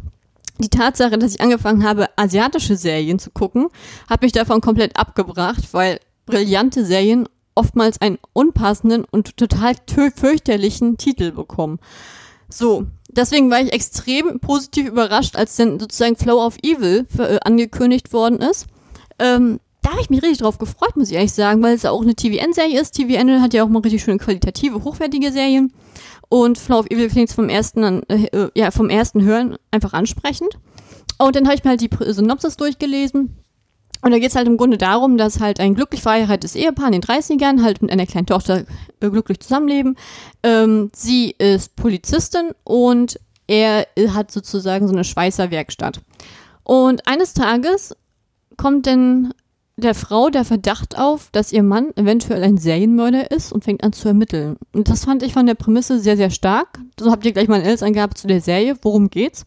[0.61, 3.69] Die Tatsache, dass ich angefangen habe, asiatische Serien zu gucken,
[4.09, 9.75] hat mich davon komplett abgebracht, weil brillante Serien oftmals einen unpassenden und total
[10.15, 11.79] fürchterlichen Titel bekommen.
[12.49, 18.13] So, deswegen war ich extrem positiv überrascht, als dann sozusagen Flow of Evil äh, angekündigt
[18.13, 18.67] worden ist.
[19.19, 22.03] Ähm, da habe ich mich richtig drauf gefreut, muss ich ehrlich sagen, weil es auch
[22.03, 22.93] eine TVN-Serie ist.
[22.93, 25.73] TVN hat ja auch mal richtig schöne qualitative, hochwertige Serien.
[26.29, 30.59] Und Flow of Evil klingt vom ersten, äh, ja, vom ersten Hören einfach ansprechend.
[31.19, 33.37] Und dann habe ich mir halt die Synopsis durchgelesen.
[34.03, 36.93] Und da geht es halt im Grunde darum, dass halt ein glücklich verheiratetes Ehepaar in
[36.93, 38.65] den 30ern halt mit einer kleinen Tochter
[39.01, 39.97] äh, glücklich zusammenleben.
[40.43, 46.01] Ähm, sie ist Polizistin und er hat sozusagen so eine Schweißerwerkstatt.
[46.63, 47.97] Und eines Tages
[48.57, 49.33] kommt dann
[49.79, 53.93] der Frau der Verdacht auf, dass ihr Mann eventuell ein Serienmörder ist und fängt an
[53.93, 54.57] zu ermitteln.
[54.73, 56.81] Und das fand ich von der Prämisse sehr, sehr stark.
[56.99, 58.77] So habt ihr gleich mal eine Elsangabe zu der Serie.
[58.83, 59.47] Worum geht's?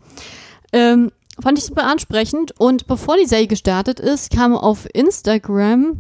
[0.71, 2.57] Ähm, fand ich super ansprechend.
[2.59, 5.99] Und bevor die Serie gestartet ist, kam auf Instagram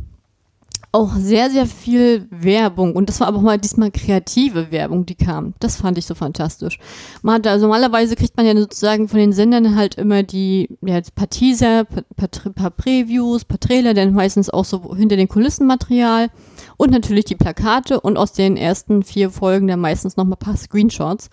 [0.93, 2.95] auch sehr, sehr viel Werbung.
[2.95, 5.53] Und das war aber auch mal diesmal kreative Werbung, die kam.
[5.59, 6.79] Das fand ich so fantastisch.
[7.21, 10.99] Man hat, also normalerweise kriegt man ja sozusagen von den Sendern halt immer die, ja,
[11.15, 16.29] paar Teaser, paar, paar Previews, paar Trailer, dann meistens auch so hinter den Kulissen Material
[16.75, 20.39] und natürlich die Plakate und aus den ersten vier Folgen dann meistens noch mal ein
[20.39, 21.29] paar Screenshots.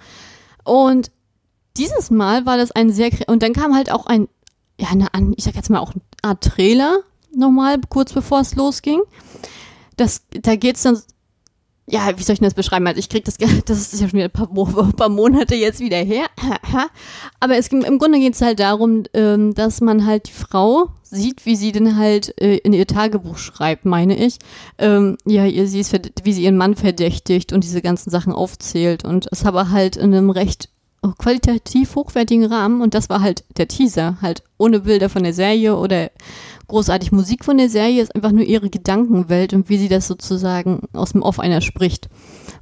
[0.65, 1.11] Und
[1.77, 4.29] dieses Mal war das ein sehr, und dann kam halt auch ein,
[4.81, 7.01] ja, eine, ich sag jetzt mal auch eine Art Trailer
[7.35, 9.01] nochmal, kurz bevor es losging.
[9.97, 11.01] Das, da geht's dann,
[11.91, 12.87] ja, wie soll ich denn das beschreiben?
[12.87, 13.37] Also ich krieg das,
[13.67, 14.51] das ist ja schon wieder ein paar,
[14.85, 16.27] ein paar Monate jetzt wieder her.
[17.41, 21.47] Aber es im Grunde geht es halt darum, ähm, dass man halt die Frau sieht,
[21.47, 24.39] wie sie denn halt äh, in ihr Tagebuch schreibt, meine ich.
[24.77, 29.05] Ähm, ja, sie ist, wie sie ihren Mann verdächtigt und diese ganzen Sachen aufzählt.
[29.05, 30.69] Und es aber halt in einem recht
[31.19, 35.77] qualitativ hochwertigen Rahmen und das war halt der Teaser, halt ohne Bilder von der Serie
[35.77, 36.11] oder
[36.69, 40.83] großartig Musik von der Serie, ist einfach nur ihre Gedankenwelt und wie sie das sozusagen
[40.93, 42.09] aus dem Off einer spricht.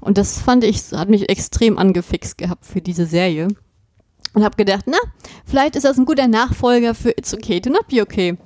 [0.01, 3.49] Und das fand ich, hat mich extrem angefixt gehabt für diese Serie.
[4.35, 4.99] Und habe gedacht, na,
[5.47, 8.37] vielleicht ist das ein guter Nachfolger für It's Okay to Not Be Okay.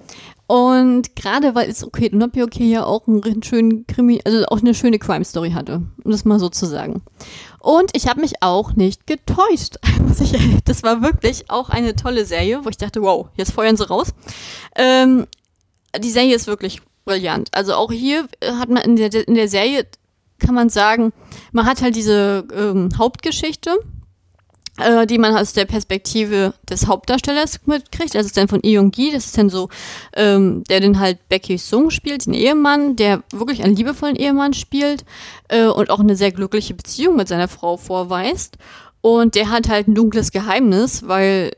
[0.46, 4.46] Und gerade weil It's Okay to Not Be Okay ja auch einen schönen Krimi, also
[4.46, 7.02] auch eine schöne Crime-Story hatte, um das mal so zu sagen.
[7.60, 9.76] Und ich habe mich auch nicht getäuscht.
[10.64, 14.12] Das war wirklich auch eine tolle Serie, wo ich dachte, wow, jetzt feuern sie raus.
[14.76, 15.26] Ähm,
[15.98, 17.48] die Serie ist wirklich brillant.
[17.52, 19.86] Also auch hier hat man in der, in der Serie,
[20.38, 21.12] kann man sagen,
[21.52, 23.78] man hat halt diese ähm, Hauptgeschichte,
[24.78, 28.14] äh, die man aus der Perspektive des Hauptdarstellers mitkriegt.
[28.14, 29.68] Das ist dann von Lee Gi, das ist dann so,
[30.14, 35.04] ähm, der den halt Becky Sung spielt, den Ehemann, der wirklich einen liebevollen Ehemann spielt
[35.48, 38.56] äh, und auch eine sehr glückliche Beziehung mit seiner Frau vorweist.
[39.02, 41.52] Und der hat halt ein dunkles Geheimnis, weil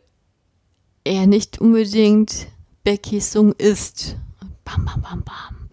[1.05, 2.47] er nicht unbedingt
[2.85, 4.17] Becky Sung ist.
[4.65, 5.69] Bam, bam, bam, bam.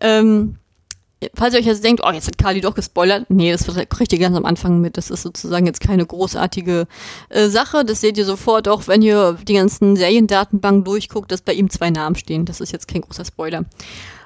[0.00, 0.58] Ähm,
[1.34, 3.26] falls ihr euch jetzt denkt, oh, jetzt hat Kali doch gespoilert.
[3.28, 4.96] Nee, das kriegt ihr ganz am Anfang mit.
[4.96, 6.86] Das ist sozusagen jetzt keine großartige
[7.28, 7.84] äh, Sache.
[7.84, 11.90] Das seht ihr sofort, auch wenn ihr die ganzen Seriendatenbanken durchguckt, dass bei ihm zwei
[11.90, 12.44] Namen stehen.
[12.44, 13.64] Das ist jetzt kein großer Spoiler.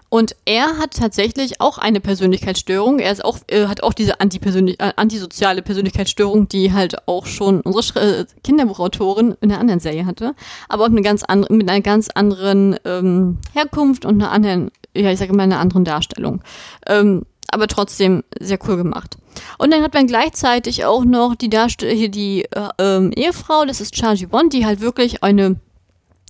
[0.09, 3.01] Und er hat tatsächlich auch eine Persönlichkeitsstörung.
[3.01, 7.61] Er ist auch, äh, hat auch diese Antipersönlich äh, antisoziale Persönlichkeitsstörung, die halt auch schon
[7.61, 10.35] unsere Sch äh, Kinderbuchautorin in einer anderen Serie hatte.
[10.69, 15.11] Aber auch eine ganz andere, mit einer ganz anderen ähm, Herkunft und einer anderen ja,
[15.13, 16.43] ich sage mal, einer anderen Darstellung.
[16.87, 19.17] Ähm, aber trotzdem sehr cool gemacht.
[19.59, 23.81] Und dann hat man gleichzeitig auch noch die Darstell hier die äh, ähm, Ehefrau, das
[23.81, 25.61] ist Charlie Bond, die halt wirklich eine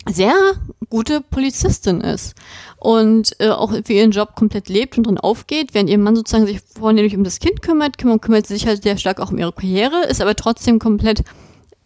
[0.09, 0.35] sehr
[0.89, 2.35] gute Polizistin ist
[2.79, 6.47] und äh, auch für ihren Job komplett lebt und drin aufgeht, während ihr Mann sozusagen
[6.47, 9.53] sich vornehmlich um das Kind kümmert, kümmert, kümmert sich halt sehr stark auch um ihre
[9.53, 11.25] Karriere, ist aber trotzdem komplett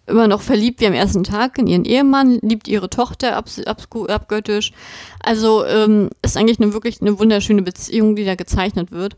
[0.07, 3.87] immer noch verliebt wie am ersten Tag in ihren Ehemann, liebt ihre Tochter ab, ab,
[4.09, 4.73] abgöttisch.
[5.23, 9.17] Also ähm, ist eigentlich eine wirklich eine wunderschöne Beziehung, die da gezeichnet wird.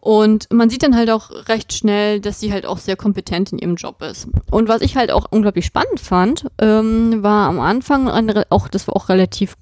[0.00, 3.58] Und man sieht dann halt auch recht schnell, dass sie halt auch sehr kompetent in
[3.58, 4.28] ihrem Job ist.
[4.50, 8.08] Und was ich halt auch unglaublich spannend fand, ähm, war am Anfang,
[8.48, 9.56] auch das war auch relativ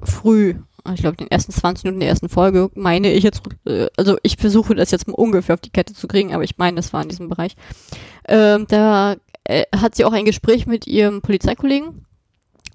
[0.00, 0.54] früh,
[0.94, 4.36] ich glaube, den ersten 20 Minuten der ersten Folge, meine ich jetzt, äh, also ich
[4.36, 7.02] versuche das jetzt mal ungefähr auf die Kette zu kriegen, aber ich meine, das war
[7.02, 7.56] in diesem Bereich.
[8.28, 12.06] Ähm, da äh, hat sie auch ein Gespräch mit ihrem Polizeikollegen.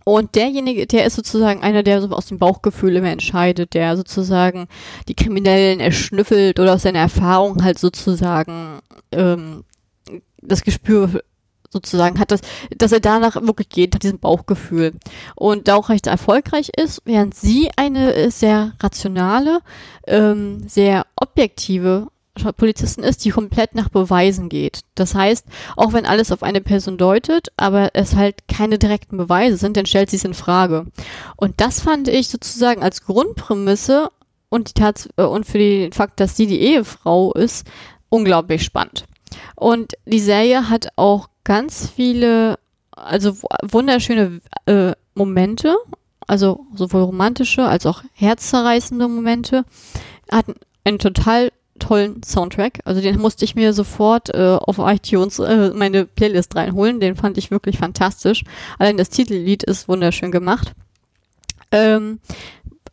[0.08, 4.70] Und derjenige, der ist sozusagen einer, der so aus dem Bauchgefühl immer entscheidet, der sozusagen
[5.10, 8.80] die Kriminellen erschnüffelt oder aus seiner Erfahrung halt sozusagen
[9.12, 9.66] ähm,
[10.42, 11.22] das Gespür
[11.70, 12.40] sozusagen hat, das,
[12.78, 14.94] dass er danach wirklich geht, hat diesen Bauchgefühl.
[15.36, 19.60] Und da auch recht erfolgreich ist, während sie eine äh, sehr rationale,
[20.08, 24.82] ähm, sehr objektive Polizisten ist, die komplett nach Beweisen geht.
[24.96, 25.46] Das heißt,
[25.76, 29.86] auch wenn alles auf eine Person deutet, aber es halt keine direkten Beweise sind, dann
[29.86, 30.86] stellt sie es in Frage.
[31.36, 34.10] Und das fand ich sozusagen als Grundprämisse
[34.50, 37.68] und die Tats äh, und für den Fakt, dass sie die Ehefrau ist,
[38.10, 39.06] unglaublich spannend.
[39.56, 42.58] Und die Serie hat auch ganz viele,
[42.92, 45.76] also wunderschöne äh, Momente,
[46.28, 49.66] also sowohl romantische als auch herzzerreißende Momente.
[50.32, 50.46] Hat
[50.84, 52.80] einen total tollen Soundtrack.
[52.86, 57.00] Also den musste ich mir sofort äh, auf iTunes äh, meine Playlist reinholen.
[57.00, 58.44] Den fand ich wirklich fantastisch.
[58.80, 60.74] Allein das Titellied ist wunderschön gemacht.
[61.72, 62.20] Ähm,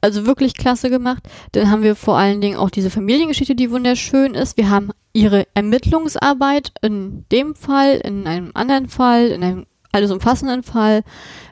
[0.01, 1.23] also wirklich klasse gemacht.
[1.53, 4.57] Dann haben wir vor allen Dingen auch diese Familiengeschichte, die wunderschön ist.
[4.59, 10.63] Wir haben ihre Ermittlungsarbeit in dem Fall, in einem anderen Fall, in einem alles umfassenden
[10.63, 11.05] Fall,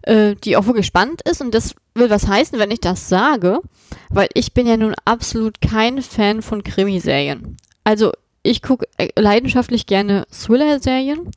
[0.03, 1.41] äh, die auch wirklich spannend ist.
[1.41, 3.61] Und das will was heißen, wenn ich das sage,
[4.11, 7.57] weil ich bin ja nun absolut kein Fan von Krimiserien.
[7.85, 11.31] Also ich gucke äh, leidenschaftlich gerne Thriller-Serien,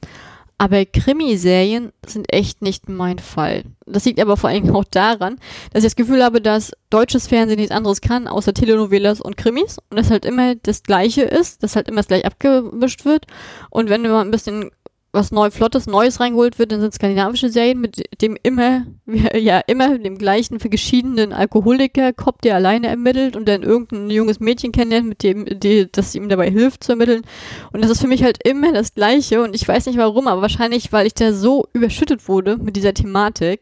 [0.57, 3.63] aber Krimiserien sind echt nicht mein Fall.
[3.85, 5.37] Das liegt aber vor allem auch daran,
[5.71, 9.77] dass ich das Gefühl habe, dass deutsches Fernsehen nichts anderes kann, außer Telenovelas und Krimis.
[9.89, 13.25] Und das halt immer das Gleiche ist, dass halt immer das gleich abgemischt wird.
[13.69, 14.71] Und wenn mal ein bisschen
[15.15, 18.85] was neu Flottes, Neues reingeholt wird, dann sind skandinavische Serien mit dem immer,
[19.33, 24.39] ja, immer dem gleichen für geschiedenen Alkoholiker, Kopf, der alleine ermittelt und dann irgendein junges
[24.39, 27.23] Mädchen kennenlernt, mit dem, die, das ihm dabei hilft zu ermitteln.
[27.71, 30.41] Und das ist für mich halt immer das Gleiche und ich weiß nicht warum, aber
[30.41, 33.61] wahrscheinlich, weil ich da so überschüttet wurde mit dieser Thematik,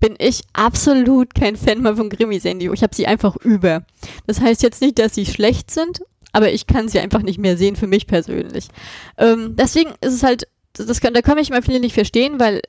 [0.00, 2.72] bin ich absolut kein Fan mehr von Krimiserien.
[2.72, 3.84] Ich habe sie einfach über.
[4.26, 7.56] Das heißt jetzt nicht, dass sie schlecht sind, aber ich kann sie einfach nicht mehr
[7.56, 8.68] sehen für mich persönlich.
[9.16, 10.46] Ähm, deswegen ist es halt
[10.86, 12.62] das kann, da können mich mal viele nicht verstehen, weil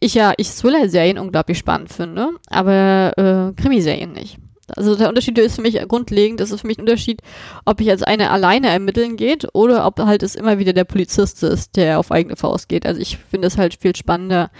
[0.00, 4.38] ich ja, ich Thriller-Serien unglaublich spannend finde, aber äh, Krimiserien nicht.
[4.74, 7.22] Also der Unterschied ist für mich grundlegend, das ist für mich ein Unterschied,
[7.64, 11.44] ob ich als eine alleine ermitteln geht oder ob halt es immer wieder der Polizist
[11.44, 12.84] ist, der auf eigene Faust geht.
[12.84, 14.50] Also ich finde es halt viel spannender.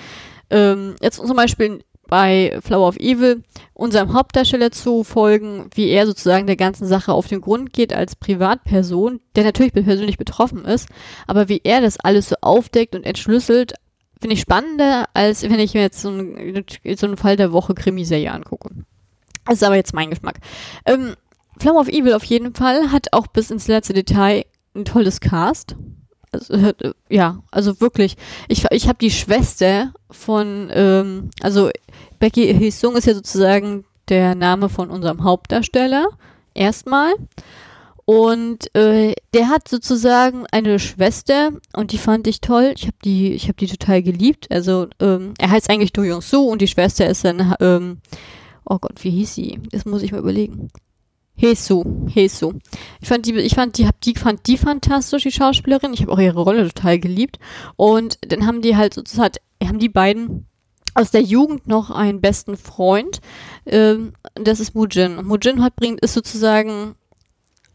[0.49, 3.43] Ähm, jetzt zum Beispiel bei Flower of Evil
[3.75, 8.17] unserem Hauptdarsteller zu folgen, wie er sozusagen der ganzen Sache auf den Grund geht als
[8.17, 10.89] Privatperson, der natürlich persönlich betroffen ist,
[11.27, 13.75] aber wie er das alles so aufdeckt und entschlüsselt,
[14.21, 16.65] finde ich spannender, als wenn ich mir jetzt so einen,
[16.97, 18.71] so einen Fall der Woche Krimiserie angucke.
[19.45, 20.41] Das ist aber jetzt mein Geschmack.
[20.85, 21.15] Ähm,
[21.59, 25.77] Flower of Evil auf jeden Fall hat auch bis ins letzte Detail ein tolles Cast.
[26.33, 26.73] Also,
[27.09, 28.17] ja, also wirklich.
[28.49, 31.71] Ich, ich habe die Schwester von, ähm, also
[32.19, 36.09] Becky Hisung ist ja sozusagen der Name von unserem Hauptdarsteller.
[36.55, 37.15] Erstmal.
[38.07, 42.73] Und äh, der hat sozusagen eine Schwester und die fand ich toll.
[42.77, 44.47] Ich habe die, ich die total geliebt.
[44.51, 47.99] Also ähm, er heißt eigentlich Do Young Soo und die Schwester ist dann, ähm,
[48.65, 49.61] oh Gott, wie hieß sie?
[49.73, 50.71] Das muss ich mal überlegen.
[51.37, 52.55] Hesu, Hesu.
[53.01, 55.93] Ich fand die, ich fand die, hab die, fand die fantastisch, die Schauspielerin.
[55.93, 57.39] Ich habe auch ihre Rolle total geliebt.
[57.77, 60.47] Und dann haben die halt sozusagen, haben die beiden
[60.95, 63.21] aus der Jugend noch einen besten Freund.
[63.67, 65.25] Ähm, das ist Mujin.
[65.25, 66.95] Mujin hat bringt, ist sozusagen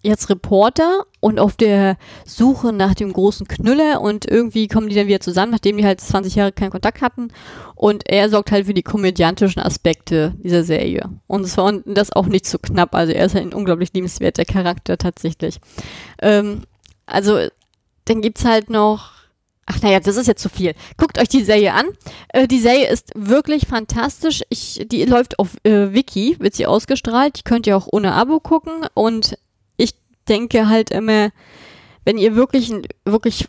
[0.02, 5.08] jetzt Reporter und auf der Suche nach dem großen Knüller und irgendwie kommen die dann
[5.08, 7.30] wieder zusammen, nachdem die halt 20 Jahre keinen Kontakt hatten
[7.76, 12.28] und er sorgt halt für die komödiantischen Aspekte dieser Serie und es war das auch
[12.28, 15.60] nicht zu so knapp, also er ist ein unglaublich liebenswerter Charakter tatsächlich.
[16.22, 16.64] Ähm,
[17.06, 17.40] also
[18.06, 19.22] dann gibt's halt noch
[19.68, 20.74] Ach naja, das ist jetzt zu viel.
[20.98, 21.86] Guckt euch die Serie an.
[22.30, 24.42] Äh, die Serie ist wirklich fantastisch.
[24.50, 27.38] Ich, die läuft auf äh, Wiki, wird sie ausgestrahlt.
[27.38, 28.86] Die könnt ihr auch ohne Abo gucken.
[28.96, 29.38] Und
[30.32, 31.30] denke halt immer,
[32.06, 32.72] wenn ihr wirklich,
[33.06, 33.48] wirklich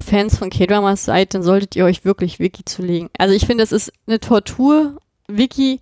[0.00, 3.08] Fans von K-Dramas seid, dann solltet ihr euch wirklich Wiki zulegen.
[3.18, 5.80] Also ich finde, das ist eine Tortur, Wiki,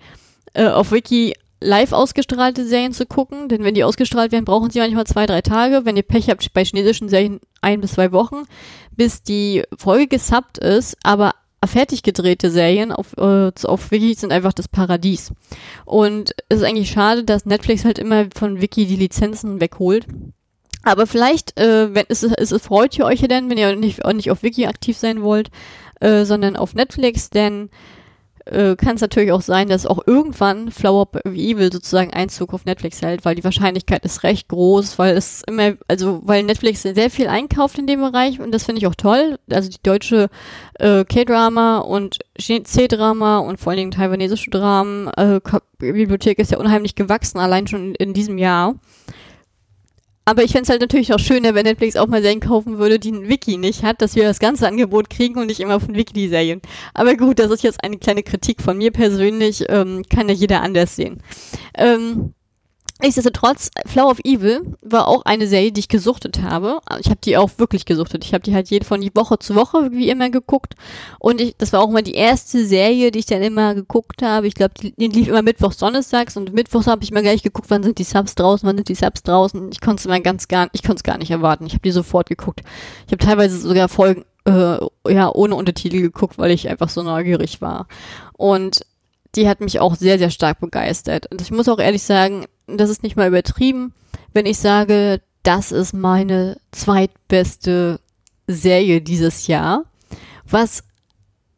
[0.55, 4.81] äh, auf Wiki live ausgestrahlte Serien zu gucken, denn wenn die ausgestrahlt werden, brauchen sie
[4.81, 5.85] manchmal zwei, drei Tage.
[5.85, 8.45] Wenn ihr Pech habt, bei chinesischen Serien ein bis zwei Wochen,
[8.97, 11.35] bis die Folge gesubbt ist, aber
[11.67, 15.33] fertig gedrehte Serien auf, äh, auf Wiki sind einfach das Paradies.
[15.85, 20.07] Und es ist eigentlich schade, dass Netflix halt immer von Wiki die Lizenzen wegholt.
[20.83, 24.05] Aber vielleicht, äh, wenn es, es, es freut ihr euch ja denn, wenn ihr nicht,
[24.05, 25.51] auch nicht auf Wiki aktiv sein wollt,
[26.01, 27.71] äh, sondern auf Netflix, denn
[28.47, 32.65] äh, kann es natürlich auch sein, dass auch irgendwann Flower of Evil sozusagen Einzug auf
[32.65, 37.11] Netflix hält, weil die Wahrscheinlichkeit ist recht groß, weil es immer, also weil Netflix sehr
[37.11, 39.39] viel einkauft in dem Bereich und das finde ich auch toll.
[39.51, 40.29] Also die deutsche
[40.79, 45.41] äh, K-Drama und C-Drama und vor allen Dingen taiwanesische Dramen äh,
[45.79, 48.75] Bibliothek ist ja unheimlich gewachsen, allein schon in, in diesem Jahr.
[50.25, 53.01] Aber ich fände es halt natürlich auch schöner, wenn Netflix auch mal Serien kaufen würde,
[53.01, 55.97] die ein Wiki nicht hat, dass wir das ganze Angebot kriegen und nicht immer von
[55.97, 56.63] Wiki die Serien.
[56.95, 60.63] Aber gut, das ist jetzt eine kleine Kritik von mir persönlich, ähm, kann ja jeder
[60.63, 61.23] anders sehen.
[61.77, 62.35] Ähm,
[63.03, 66.79] Nichtsdestotrotz, Flower of Evil war auch eine Serie, die ich gesuchtet habe.
[67.01, 68.25] Ich habe die auch wirklich gesuchtet.
[68.25, 70.75] Ich habe die halt jede von Woche zu Woche wie immer geguckt.
[71.19, 74.47] Und ich, das war auch mal die erste Serie, die ich dann immer geguckt habe.
[74.47, 77.71] Ich glaube, die, die, lief immer Mittwochs, Donnerstags und Mittwochs habe ich mal gleich geguckt,
[77.71, 79.71] wann sind die Subs draußen, wann sind die Subs draußen.
[79.73, 81.67] Ich konnte es immer ganz gar, ich gar nicht erwarten.
[81.67, 82.61] Ich habe die sofort geguckt.
[83.07, 87.61] Ich habe teilweise sogar Folgen äh, ja ohne Untertitel geguckt, weil ich einfach so neugierig
[87.61, 87.89] war.
[88.35, 88.87] Und
[89.35, 91.27] die hat mich auch sehr, sehr stark begeistert.
[91.31, 93.93] Und ich muss auch ehrlich sagen, das ist nicht mal übertrieben,
[94.33, 98.01] wenn ich sage, das ist meine zweitbeste
[98.47, 99.85] Serie dieses Jahr,
[100.49, 100.85] was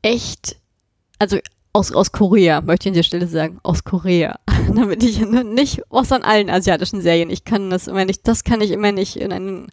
[0.03, 0.57] echt,
[1.19, 1.39] also
[1.73, 4.39] aus, aus Korea, möchte ich an der Stelle sagen, aus Korea.
[4.75, 8.61] Damit ich nicht was an allen asiatischen Serien, ich kann das immer nicht, das kann
[8.61, 9.69] ich immer nicht in, einen,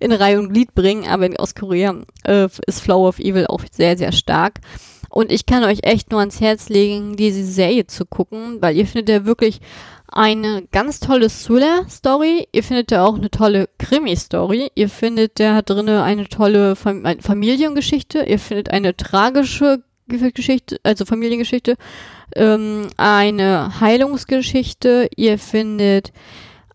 [0.00, 3.98] in Reihe und Glied bringen, aber aus Korea äh, ist Flow of Evil auch sehr,
[3.98, 4.60] sehr stark.
[5.10, 8.86] Und ich kann euch echt nur ans Herz legen, diese Serie zu gucken, weil ihr
[8.86, 9.60] findet ja wirklich
[10.12, 12.48] eine ganz tolle Thriller-Story.
[12.52, 14.70] Ihr findet da auch eine tolle Krimi-Story.
[14.74, 18.22] Ihr findet da drinnen eine tolle Fam Familiengeschichte.
[18.24, 21.76] Ihr findet eine tragische Geschichte, also Familiengeschichte,
[22.36, 25.08] ähm, eine Heilungsgeschichte.
[25.16, 26.12] Ihr findet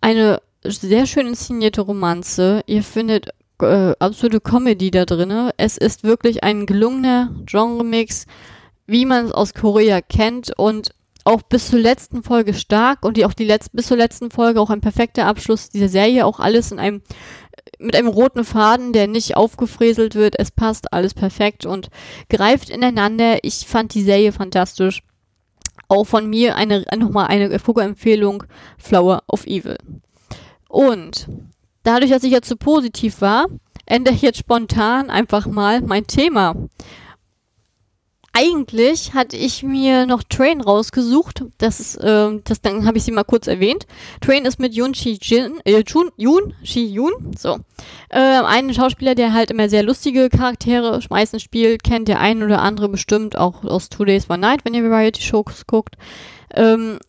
[0.01, 2.61] eine sehr schön inszenierte Romanze.
[2.65, 3.29] Ihr findet
[3.61, 5.51] äh, absolute Comedy da drin.
[5.57, 8.25] Es ist wirklich ein gelungener Genre-Mix,
[8.87, 10.91] wie man es aus Korea kennt und
[11.27, 14.61] auch bis zur letzten Folge stark und die auch die letzte, bis zur letzten Folge
[14.61, 17.01] auch ein perfekter Abschluss dieser Serie, auch alles in einem
[17.79, 20.39] mit einem roten Faden, der nicht aufgefräselt wird.
[20.39, 21.89] Es passt alles perfekt und
[22.29, 23.39] greift ineinander.
[23.43, 25.03] Ich fand die Serie fantastisch.
[25.89, 28.43] Auch von mir eine nochmal eine Guckerempfehlung
[28.77, 29.77] Flower of Evil.
[30.69, 31.27] Und
[31.83, 33.47] dadurch, dass ich jetzt so positiv war,
[33.85, 36.55] ändere ich jetzt spontan einfach mal mein Thema.
[38.37, 41.43] Eigentlich hatte ich mir noch Train rausgesucht.
[41.57, 43.87] Das ist, äh, das dann habe ich sie mal kurz erwähnt.
[44.21, 47.57] Train ist mit Yoon Shi Jin, äh, Chun, Yoon Shi Yoon, so
[48.09, 52.61] äh, einen Schauspieler, der halt immer sehr lustige Charaktere meistens spielt, kennt der ein oder
[52.61, 55.95] andere bestimmt auch aus Two Days One Night, wenn ihr Variety Shows guckt.
[56.53, 56.99] Ähm,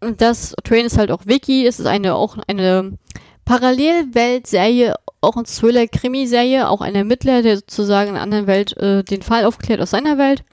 [0.00, 1.64] das Train ist halt auch Wiki.
[1.66, 2.98] Es ist eine auch eine
[3.44, 9.22] Parallelweltserie auch ein Thriller-Krimi-Serie, auch ein Ermittler, der sozusagen in einer anderen Welt äh, den
[9.22, 10.44] Fall aufklärt aus seiner Welt.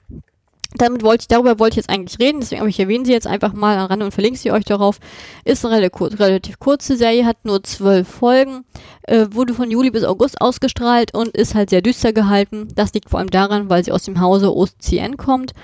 [0.76, 3.26] Damit wollte ich, darüber wollte ich jetzt eigentlich reden, deswegen habe ich erwähne sie jetzt
[3.26, 4.98] einfach mal an und verlinke sie euch darauf.
[5.46, 5.90] Ist eine
[6.20, 8.64] relativ, kurze Serie, hat nur zwölf Folgen,
[9.04, 12.68] äh, wurde von Juli bis August ausgestrahlt und ist halt sehr düster gehalten.
[12.74, 15.54] Das liegt vor allem daran, weil sie aus dem Hause OCN kommt.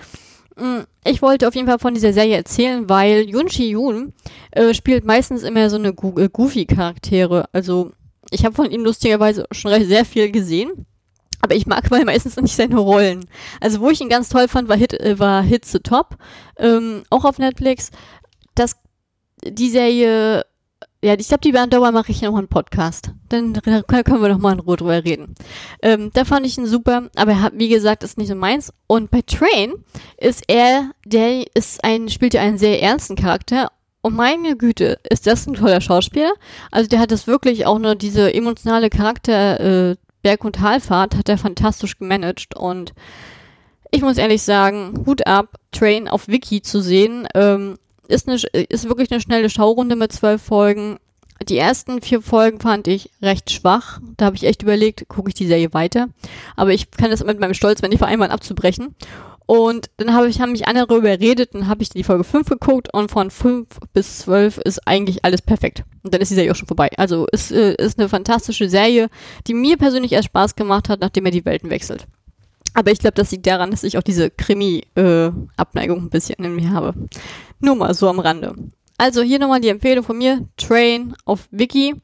[0.57, 4.15] Mm, ich wollte auf jeden Fall von dieser Serie erzählen, weil Yun Shi Yoon
[4.53, 7.45] äh, spielt meistens immer so eine äh, Goofy-Charaktere.
[7.53, 7.93] Also
[8.31, 10.87] ich habe von ihm lustigerweise schon sehr viel gesehen.
[11.41, 13.27] Aber ich mag mal meistens nicht seine Rollen.
[13.61, 16.17] Also wo ich ihn ganz toll fand, war Hit, äh, war Hit the Top,
[16.59, 17.91] ähm, auch auf Netflix.
[18.55, 18.77] Das,
[19.47, 20.45] die Serie,
[21.03, 23.11] ja, ich glaube, die Dauer mache ich noch einen Podcast.
[23.29, 25.35] Dann, dann können wir noch mal in Ruhe drüber reden.
[25.83, 28.73] Ähm, da fand ich ihn super, aber er hat, wie gesagt, ist nicht so meins.
[28.87, 29.75] Und bei Train
[30.17, 33.71] ist er, der ist ein, spielt ja einen sehr ernsten Charakter
[34.05, 36.35] und meine Güte, ist das ein toller Schauspieler.
[36.71, 39.61] Also der hat das wirklich auch nur diese emotionale Charakter
[39.93, 42.93] äh, Berg- und Talfahrt hat er fantastisch gemanagt und
[43.91, 48.89] ich muss ehrlich sagen, Hut ab, Train auf Wiki zu sehen, ähm, ist, eine, ist
[48.91, 50.99] wirklich eine schnelle Schaurunde mit zwölf Folgen.
[51.49, 54.01] Die ersten vier Folgen fand ich recht schwach.
[54.19, 56.09] Da habe ich echt überlegt, gucke ich die Serie weiter.
[56.57, 58.95] Aber ich kann das mit meinem Stolz, wenn ich vereinbaren, abzubrechen.
[59.47, 62.89] Und dann habe ich, haben mich andere überredet, dann habe ich die Folge 5 geguckt
[62.95, 65.85] und von 5 bis 12 ist eigentlich alles perfekt.
[66.03, 66.91] Und dann ist die Serie auch schon vorbei.
[66.97, 69.09] Also es äh, ist eine fantastische Serie,
[69.47, 72.07] die mir persönlich erst Spaß gemacht hat, nachdem er die Welten wechselt.
[72.73, 76.57] Aber ich glaube, das liegt daran, dass ich auch diese Krimi-Abneigung äh, ein bisschen in
[76.57, 76.95] mir habe.
[77.61, 78.55] Nur mal so am Rande.
[78.97, 81.95] Also hier nochmal die Empfehlung von mir, Train auf Wiki.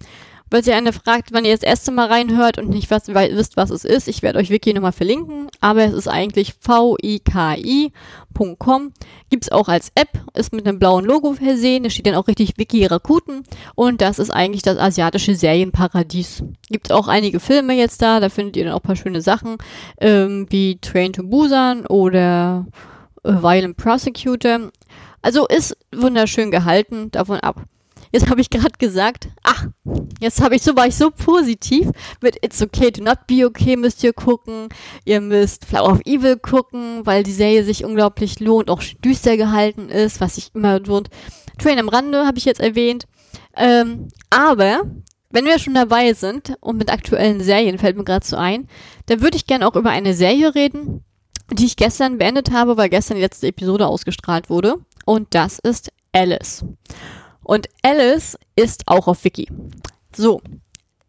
[0.50, 3.70] Weil sie eine fragt, wann ihr das erste Mal reinhört und nicht was, wisst, was
[3.70, 7.92] es ist, ich werde euch Wiki nochmal verlinken, aber es ist eigentlich viki.com.
[9.30, 12.26] Gibt es auch als App, ist mit einem blauen Logo versehen, da steht dann auch
[12.26, 13.44] richtig Wiki Rakuten
[13.76, 16.42] und das ist eigentlich das asiatische Serienparadies.
[16.68, 19.56] Gibt auch einige Filme jetzt da, da findet ihr dann auch paar schöne Sachen,
[20.00, 22.66] ähm, wie Train to Busan oder
[23.22, 24.70] äh, Violent Prosecutor.
[25.22, 27.64] Also ist wunderschön gehalten, davon ab.
[28.12, 29.66] Jetzt habe ich gerade gesagt, ach,
[30.20, 31.88] jetzt habe ich so, war ich so positiv
[32.20, 34.68] mit It's Okay to Not Be Okay müsst ihr gucken.
[35.04, 39.88] Ihr müsst Flower of Evil gucken, weil die Serie sich unglaublich lohnt, auch düster gehalten
[39.88, 41.08] ist, was sich immer lohnt.
[41.58, 43.06] Train am Rande habe ich jetzt erwähnt.
[43.56, 44.82] Ähm, aber
[45.30, 48.66] wenn wir schon dabei sind und mit aktuellen Serien fällt mir gerade so ein,
[49.06, 51.04] dann würde ich gerne auch über eine Serie reden,
[51.52, 54.76] die ich gestern beendet habe, weil gestern die letzte Episode ausgestrahlt wurde.
[55.04, 56.64] Und das ist Alice.
[57.50, 59.48] Und Alice ist auch auf Wiki.
[60.16, 60.40] So.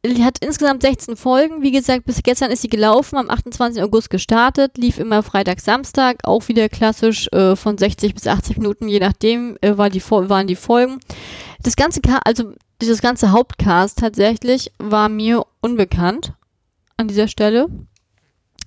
[0.04, 1.62] Die hat insgesamt 16 Folgen.
[1.62, 3.84] Wie gesagt, bis gestern ist sie gelaufen, am 28.
[3.84, 8.88] August gestartet, lief immer Freitag, Samstag, auch wieder klassisch äh, von 60 bis 80 Minuten,
[8.88, 10.98] je nachdem äh, war die, waren die Folgen.
[11.62, 16.34] Das ganze, also dieses ganze Hauptcast tatsächlich war mir unbekannt
[16.98, 17.68] an dieser Stelle.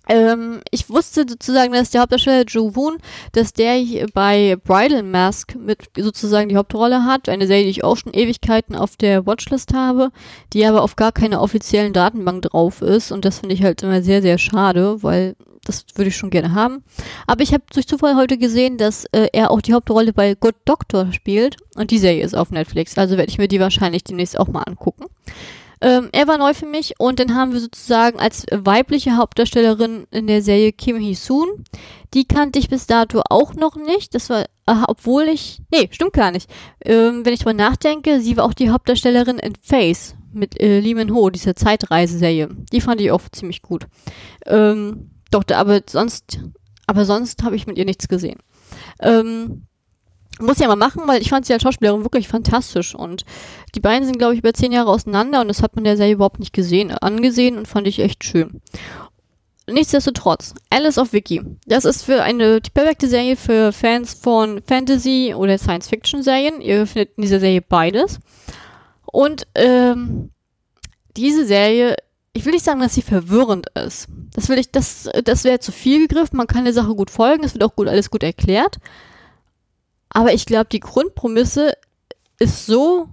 [0.09, 2.99] Ähm, ich wusste sozusagen, dass der Hauptdarsteller Joe Woon,
[3.33, 3.83] dass der
[4.13, 7.29] bei Bridal Mask mit sozusagen die Hauptrolle hat.
[7.29, 10.11] Eine Serie, die ich auch schon Ewigkeiten auf der Watchlist habe,
[10.53, 13.13] die aber auf gar keiner offiziellen Datenbank drauf ist.
[13.13, 16.55] Und das finde ich halt immer sehr, sehr schade, weil das würde ich schon gerne
[16.55, 16.85] haben.
[17.27, 20.57] Aber ich habe durch Zufall heute gesehen, dass äh, er auch die Hauptrolle bei Good
[20.65, 21.57] Doctor spielt.
[21.77, 22.97] Und die Serie ist auf Netflix.
[22.99, 25.07] Also werde ich mir die wahrscheinlich demnächst auch mal angucken.
[25.85, 30.27] Ähm, er war neu für mich und dann haben wir sozusagen als weibliche Hauptdarstellerin in
[30.27, 31.63] der Serie Kim Hee-soon.
[32.15, 34.15] Die kannte ich bis dato auch noch nicht.
[34.15, 36.49] Das war, äh, obwohl ich, nee, stimmt gar nicht.
[36.83, 40.95] Ähm, wenn ich drüber nachdenke, sie war auch die Hauptdarstellerin in Face mit äh, Lee
[40.95, 42.49] Min-ho, dieser Zeitreiseserie.
[42.73, 43.87] Die fand ich auch ziemlich gut.
[44.47, 46.41] Ähm, doch, aber sonst,
[46.87, 48.39] aber sonst habe ich mit ihr nichts gesehen.
[49.03, 49.67] Ähm,
[50.41, 53.25] muss ja mal machen, weil ich fand sie als Schauspielerin wirklich fantastisch und
[53.75, 56.15] die beiden sind, glaube ich, über zehn Jahre auseinander und das hat man der Serie
[56.15, 58.61] überhaupt nicht gesehen, angesehen und fand ich echt schön.
[59.67, 61.41] Nichtsdestotrotz, Alice of Wiki.
[61.67, 66.61] Das ist für eine die perfekte Serie für Fans von Fantasy oder Science-Fiction-Serien.
[66.61, 68.21] Ihr findet in dieser Serie beides.
[69.07, 70.31] Und ähm,
[71.17, 71.97] diese Serie,
[72.35, 74.09] ich will nicht sagen, dass sie verwirrend ist.
[74.35, 76.37] Das will ich, das, das wäre zu viel gegriffen.
[76.37, 78.77] Man kann der Sache gut folgen, es wird auch gut alles gut erklärt.
[80.11, 81.73] Aber ich glaube, die Grundprämisse
[82.39, 83.09] ist so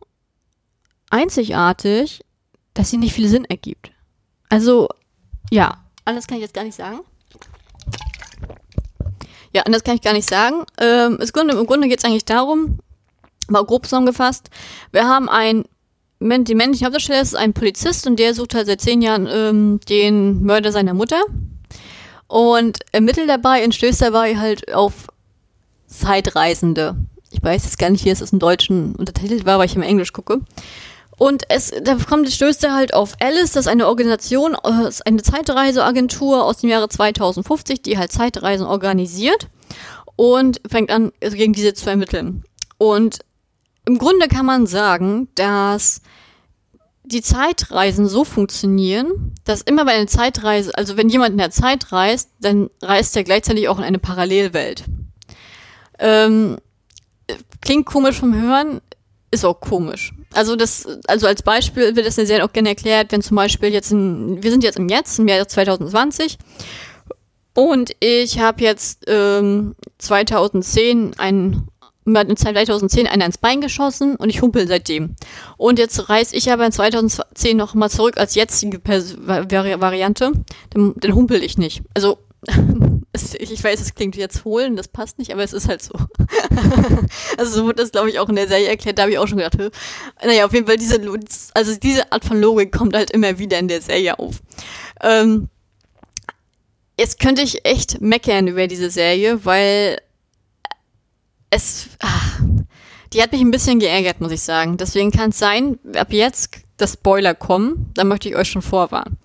[1.11, 2.23] einzigartig,
[2.73, 3.91] dass sie nicht viel Sinn ergibt.
[4.49, 4.89] Also,
[5.51, 6.99] ja, alles kann ich jetzt gar nicht sagen.
[9.53, 10.63] Ja, und das kann ich gar nicht sagen.
[10.79, 12.79] Ähm, Grunde, im Grunde geht es eigentlich darum,
[13.47, 14.49] mal grob zusammengefasst,
[14.91, 15.65] wir haben ein
[16.21, 20.43] die männliche Hauptdarsteller ist ein Polizist und der sucht halt seit zehn Jahren ähm, den
[20.43, 21.19] Mörder seiner Mutter
[22.27, 25.07] und ermittelt dabei und stößt dabei halt auf
[25.87, 26.95] Zeitreisende.
[27.31, 30.13] Ich weiß jetzt gar nicht, wie es im Deutschen untertitelt war, weil ich im Englisch
[30.13, 30.41] gucke.
[31.21, 35.21] Und es, da kommt, stößt er halt auf Alice, das ist eine Organisation, äh, eine
[35.21, 39.47] Zeitreiseagentur aus dem Jahre 2050, die halt Zeitreisen organisiert
[40.15, 42.43] und fängt an, also gegen diese zu ermitteln.
[42.79, 43.19] Und
[43.85, 46.01] im Grunde kann man sagen, dass
[47.03, 51.91] die Zeitreisen so funktionieren, dass immer bei einer Zeitreise, also wenn jemand in der Zeit
[51.91, 54.85] reist, dann reist er gleichzeitig auch in eine Parallelwelt.
[55.99, 56.57] Ähm,
[57.61, 58.81] klingt komisch vom Hören,
[59.29, 60.13] ist auch komisch.
[60.33, 63.69] Also das, also als Beispiel wird das ja sehr auch gerne erklärt, wenn zum Beispiel
[63.69, 66.37] jetzt in, wir sind jetzt im Jetzt, im Jahr 2020
[67.53, 71.67] und ich habe jetzt ähm, 2010 ein
[72.03, 75.15] mir hat in 2010 einer ins Bein geschossen und ich humpel seitdem.
[75.57, 80.31] Und jetzt reise ich aber in 2010 noch mal zurück als jetzige Pers Vari Variante,
[80.71, 81.83] dann, dann humpel ich nicht.
[81.93, 82.17] Also
[83.13, 85.93] ich weiß, es klingt jetzt holen, das passt nicht, aber es ist halt so.
[87.37, 89.27] also so wird das, glaube ich, auch in der Serie erklärt, da habe ich auch
[89.27, 89.69] schon gedacht, Hö.
[90.23, 91.01] naja, auf jeden Fall diese,
[91.53, 94.41] also diese Art von Logik kommt halt immer wieder in der Serie auf.
[95.01, 95.49] Ähm,
[96.97, 99.99] jetzt könnte ich echt meckern über diese Serie, weil
[101.49, 102.39] es, ach,
[103.11, 104.77] die hat mich ein bisschen geärgert, muss ich sagen.
[104.77, 109.17] Deswegen kann es sein, ab jetzt das Spoiler kommen, da möchte ich euch schon vorwarnen.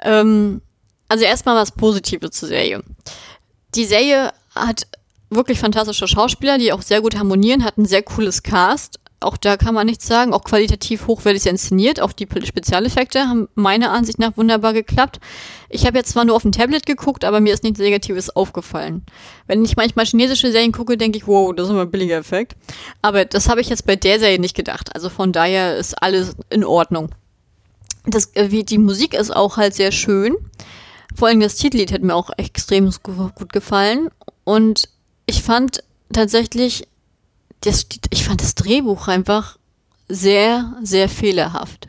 [0.00, 0.62] Ähm,
[1.08, 2.82] also erstmal was Positives zur Serie.
[3.74, 4.86] Die Serie hat
[5.30, 9.00] wirklich fantastische Schauspieler, die auch sehr gut harmonieren, hat ein sehr cooles Cast.
[9.18, 12.00] Auch da kann man nichts sagen, auch qualitativ hochwertig inszeniert.
[12.00, 15.20] Auch die Spezialeffekte haben meiner Ansicht nach wunderbar geklappt.
[15.70, 19.06] Ich habe jetzt zwar nur auf dem Tablet geguckt, aber mir ist nichts Negatives aufgefallen.
[19.46, 22.56] Wenn ich manchmal chinesische Serien gucke, denke ich, wow, das ist immer ein billiger Effekt.
[23.00, 24.94] Aber das habe ich jetzt bei der Serie nicht gedacht.
[24.94, 27.08] Also von daher ist alles in Ordnung.
[28.04, 30.36] Das, äh, die Musik ist auch halt sehr schön.
[31.16, 32.90] Vor allem das Titellied hat mir auch extrem
[33.34, 34.10] gut gefallen.
[34.44, 34.88] Und
[35.24, 36.86] ich fand tatsächlich,
[37.62, 39.58] das, ich fand das Drehbuch einfach
[40.08, 41.88] sehr, sehr fehlerhaft.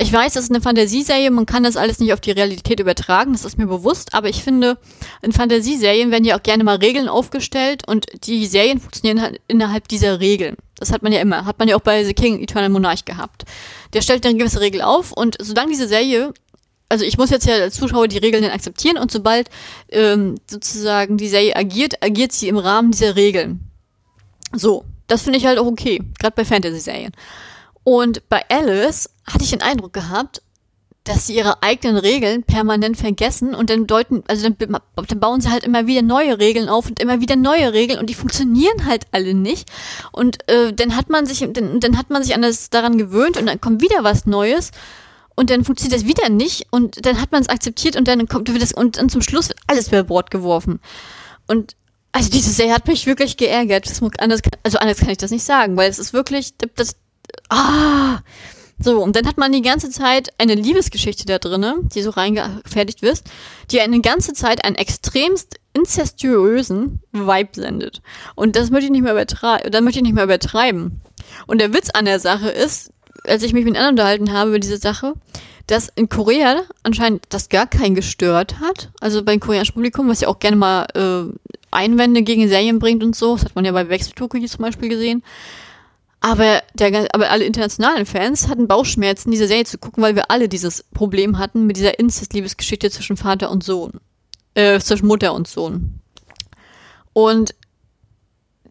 [0.00, 3.32] Ich weiß, das ist eine Fantasieserie, man kann das alles nicht auf die Realität übertragen,
[3.32, 4.78] das ist mir bewusst, aber ich finde,
[5.22, 9.88] in Fantasieserien werden ja auch gerne mal Regeln aufgestellt und die Serien funktionieren halt innerhalb
[9.88, 10.54] dieser Regeln.
[10.76, 13.44] Das hat man ja immer, hat man ja auch bei The King Eternal Monarch gehabt.
[13.92, 16.32] Der stellt eine gewisse Regel auf und solange diese Serie
[16.88, 19.50] also ich muss jetzt ja als Zuschauer die Regeln dann akzeptieren und sobald
[19.90, 23.60] ähm, sozusagen die Serie agiert, agiert sie im Rahmen dieser Regeln.
[24.54, 27.12] So, das finde ich halt auch okay, gerade bei Fantasy-Serien.
[27.84, 30.42] Und bei Alice hatte ich den Eindruck gehabt,
[31.04, 35.50] dass sie ihre eigenen Regeln permanent vergessen und dann deuten, also dann, dann, bauen sie
[35.50, 39.06] halt immer wieder neue Regeln auf und immer wieder neue Regeln und die funktionieren halt
[39.12, 39.70] alle nicht.
[40.12, 43.38] Und äh, dann hat man sich, dann, dann hat man sich an das daran gewöhnt
[43.38, 44.70] und dann kommt wieder was Neues
[45.38, 48.48] und dann funktioniert das wieder nicht und dann hat man es akzeptiert und dann kommt
[48.60, 50.80] das und dann zum Schluss wird alles über Bord geworfen.
[51.46, 51.76] Und
[52.10, 53.88] also diese Serie hat mich wirklich geärgert.
[53.88, 56.96] Das anders, also anders kann ich das nicht sagen, weil es ist wirklich das
[57.50, 58.18] ah
[58.80, 63.02] so, und dann hat man die ganze Zeit eine Liebesgeschichte da drinne, die so reingefertigt
[63.02, 63.22] wird,
[63.70, 68.02] die eine ganze Zeit einen extremst incestuösen Vibe sendet.
[68.34, 71.00] Und das möchte ich nicht mehr übertreiben, möchte ich nicht mehr übertreiben.
[71.46, 72.92] Und der Witz an der Sache ist,
[73.28, 75.14] als ich mich mit anderen unterhalten habe über diese Sache,
[75.66, 78.90] dass in Korea anscheinend das gar keinen gestört hat.
[79.00, 81.32] Also beim koreanischen Publikum, was ja auch gerne mal äh,
[81.70, 83.34] Einwände gegen Serien bringt und so.
[83.34, 85.22] Das hat man ja bei Wechseltoki zum Beispiel gesehen.
[86.20, 90.48] Aber, der, aber alle internationalen Fans hatten Bauchschmerzen, diese Serie zu gucken, weil wir alle
[90.48, 94.00] dieses Problem hatten mit dieser Inzest-Liebesgeschichte zwischen Vater und Sohn.
[94.54, 96.00] Äh, zwischen Mutter und Sohn.
[97.12, 97.54] Und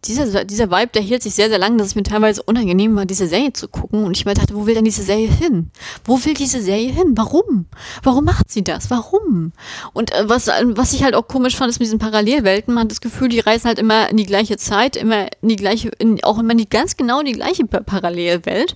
[0.08, 3.06] dieser, dieser Vibe, der hielt sich sehr, sehr lang, dass es mir teilweise unangenehm war,
[3.06, 4.04] diese Serie zu gucken.
[4.04, 5.72] Und ich mir dachte, wo will denn diese Serie hin?
[6.06, 7.14] Wo will diese Serie hin?
[7.16, 7.68] Warum?
[8.04, 8.90] Warum macht sie das?
[8.90, 9.52] Warum?
[9.94, 12.74] Und äh, was, was ich halt auch komisch fand, ist mit diesen Parallelwelten.
[12.74, 15.56] Man hat das Gefühl, die reisen halt immer in die gleiche Zeit, immer in die
[15.56, 18.76] gleiche, in, auch immer in die ganz genau in die gleiche Parallelwelt.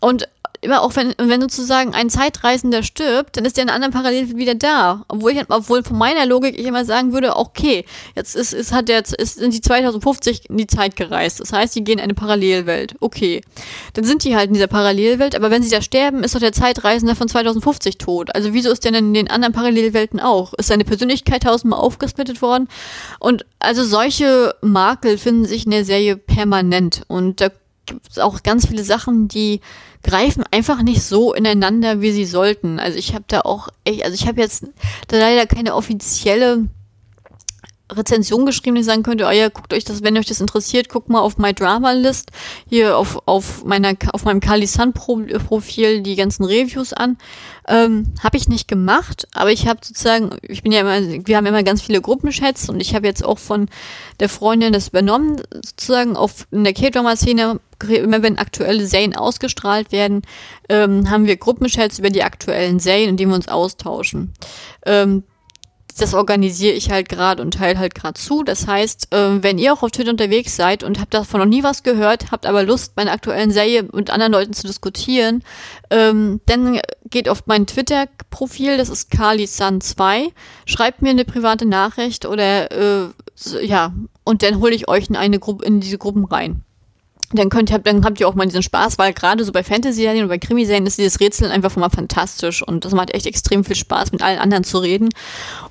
[0.00, 0.28] Und
[0.60, 4.36] immer auch wenn, wenn sozusagen ein Zeitreisender stirbt, dann ist der in einer anderen Parallel
[4.36, 5.04] wieder da.
[5.08, 7.84] Obwohl ich, obwohl von meiner Logik ich immer sagen würde, okay,
[8.16, 11.40] jetzt ist, ist, hat der, ist, sind die 2050 in die Zeit gereist.
[11.40, 12.96] Das heißt, die gehen in eine Parallelwelt.
[13.00, 13.40] Okay.
[13.94, 16.52] Dann sind die halt in dieser Parallelwelt, aber wenn sie da sterben, ist doch der
[16.52, 18.34] Zeitreisende von 2050 tot.
[18.34, 20.54] Also wieso ist der denn in den anderen Parallelwelten auch?
[20.54, 22.68] Ist seine Persönlichkeit tausendmal aufgesplittet worden?
[23.20, 27.02] Und also solche Makel finden sich in der Serie permanent.
[27.08, 27.50] Und da
[27.86, 29.60] gibt es auch ganz viele Sachen, die
[30.02, 32.78] greifen einfach nicht so ineinander, wie sie sollten.
[32.78, 34.66] Also ich habe da auch echt, also ich habe jetzt
[35.10, 36.68] leider keine offizielle
[37.90, 41.08] Rezension geschrieben, die sagen könnte, oh ja, guckt euch das, wenn euch das interessiert, guckt
[41.08, 42.30] mal auf My Drama List,
[42.68, 47.16] hier auf, auf meiner, auf meinem Kali Sun Profil die ganzen Reviews an.
[47.66, 51.46] Ähm, habe ich nicht gemacht, aber ich habe sozusagen, ich bin ja immer, wir haben
[51.46, 53.68] immer ganz viele Gruppenchats und ich habe jetzt auch von
[54.20, 60.22] der Freundin das übernommen, sozusagen auf in der K-Drama-Szene, immer wenn aktuelle Serien ausgestrahlt werden,
[60.68, 64.32] ähm, haben wir Gruppenchats über die aktuellen Serien, in denen wir uns austauschen.
[64.86, 65.24] Ähm,
[66.00, 68.42] das organisiere ich halt gerade und teile halt gerade zu.
[68.42, 71.62] Das heißt, äh, wenn ihr auch auf Twitter unterwegs seid und habt davon noch nie
[71.62, 75.42] was gehört, habt aber Lust, meine aktuellen Serie mit anderen Leuten zu diskutieren,
[75.90, 80.30] ähm, dann geht auf mein Twitter-Profil, das ist kalisan2,
[80.66, 83.08] schreibt mir eine private Nachricht oder äh,
[83.62, 83.92] ja,
[84.24, 86.64] und dann hole ich euch in eine Gruppe, in diese Gruppen rein
[87.32, 90.22] dann könnt ihr, dann habt ihr auch mal diesen Spaß, weil gerade so bei Fantasy-Serien
[90.22, 93.76] und bei Krimiserien ist dieses Rätseln einfach mal fantastisch und das macht echt extrem viel
[93.76, 95.10] Spaß, mit allen anderen zu reden.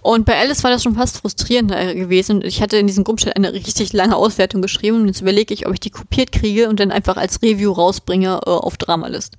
[0.01, 2.43] Und bei Alice war das schon fast frustrierend gewesen.
[2.43, 5.73] Ich hatte in diesem Gruppenchat eine richtig lange Auswertung geschrieben und jetzt überlege ich, ob
[5.73, 9.33] ich die kopiert kriege und dann einfach als Review rausbringe äh, auf Dramalist.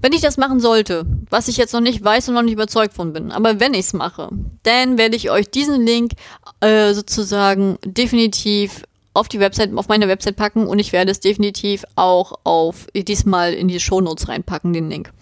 [0.00, 2.94] Wenn ich das machen sollte, was ich jetzt noch nicht weiß und noch nicht überzeugt
[2.94, 4.30] von bin, aber wenn ich es mache,
[4.64, 6.12] dann werde ich euch diesen Link
[6.60, 8.82] äh, sozusagen definitiv
[9.14, 13.52] auf die Website, auf meine Website packen und ich werde es definitiv auch auf diesmal
[13.52, 15.12] in die Shownotes reinpacken, den Link.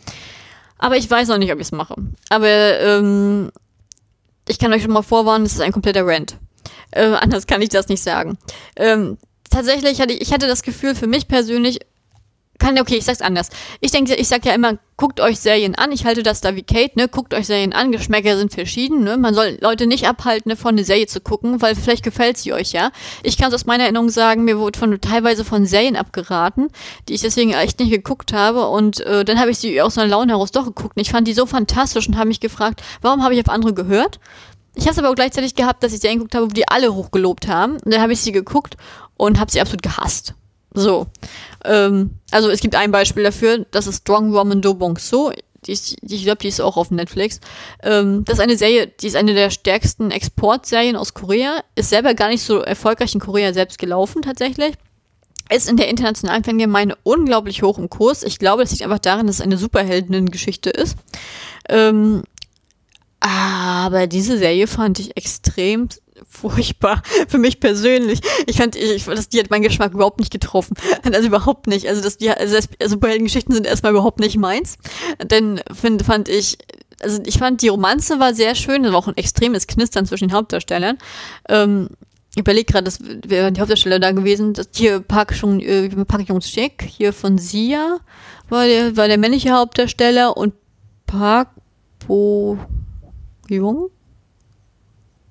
[0.79, 1.95] Aber ich weiß noch nicht, ob ich es mache.
[2.31, 3.51] Aber ähm,
[4.49, 6.37] ich kann euch schon mal vorwarnen, es ist ein kompletter Rant.
[6.91, 8.39] Äh, anders kann ich das nicht sagen.
[8.77, 9.19] Ähm,
[9.51, 11.81] tatsächlich hatte ich, ich hatte das Gefühl für mich persönlich,
[12.61, 13.49] kann, okay, ich sag's anders.
[13.81, 15.91] Ich denke, ich sag ja immer, guckt euch Serien an.
[15.91, 17.09] Ich halte das da wie Kate, ne?
[17.09, 17.91] Guckt euch Serien an.
[17.91, 19.17] Geschmäcker sind verschieden, ne?
[19.17, 22.53] Man soll Leute nicht abhalten, ne, von eine Serie zu gucken, weil vielleicht gefällt sie
[22.53, 22.93] euch, ja.
[23.23, 26.69] Ich kann aus meiner Erinnerung sagen, mir wurde von, teilweise von Serien abgeraten,
[27.09, 28.69] die ich deswegen echt nicht geguckt habe.
[28.69, 30.97] Und äh, dann habe ich sie aus einer Laune heraus doch geguckt.
[30.97, 33.73] Und ich fand die so fantastisch und habe mich gefragt, warum habe ich auf andere
[33.75, 34.21] gehört?
[34.75, 36.95] Ich habe es aber auch gleichzeitig gehabt, dass ich Serien geguckt habe, wo die alle
[36.95, 37.75] hochgelobt haben.
[37.75, 38.77] Und dann habe ich sie geguckt
[39.17, 40.35] und habe sie absolut gehasst.
[40.73, 41.07] So.
[41.65, 45.33] Ähm, also es gibt ein Beispiel dafür, das ist Strong Woman Do Bong So.
[45.67, 47.41] Die ist, ich glaube, die ist auch auf Netflix.
[47.83, 51.63] Ähm, das ist eine Serie, die ist eine der stärksten Exportserien aus Korea.
[51.75, 54.75] Ist selber gar nicht so erfolgreich in Korea selbst gelaufen, tatsächlich.
[55.53, 58.23] Ist in der internationalen Fangemeinde unglaublich hoch im Kurs.
[58.23, 60.97] Ich glaube, das liegt einfach daran, dass es eine Superheldinnen-Geschichte ist.
[61.69, 62.23] Ähm,
[63.21, 65.89] aber diese Serie fand ich extrem
[66.31, 68.21] furchtbar für mich persönlich.
[68.47, 70.75] Ich fand, ich, das, die hat meinen Geschmack überhaupt nicht getroffen.
[71.13, 71.89] Also überhaupt nicht.
[71.89, 72.57] Also das, die, also
[72.87, 74.79] Superheldengeschichten sind erstmal überhaupt nicht meins.
[75.23, 76.57] Denn find, fand ich,
[77.03, 80.29] also ich fand die Romanze war sehr schön, das war auch ein extremes Knistern zwischen
[80.29, 80.99] den Hauptdarstellern.
[81.49, 81.89] Ähm,
[82.35, 84.53] ich überlege gerade, das wäre die Hauptdarsteller da gewesen.
[84.53, 87.99] Das hier Park Jung, äh, Park Jung Sik, hier von Sia
[88.49, 90.55] war der, war der männliche Hauptdarsteller und
[91.07, 91.49] Park
[92.07, 92.57] Bo
[93.49, 93.91] Jung,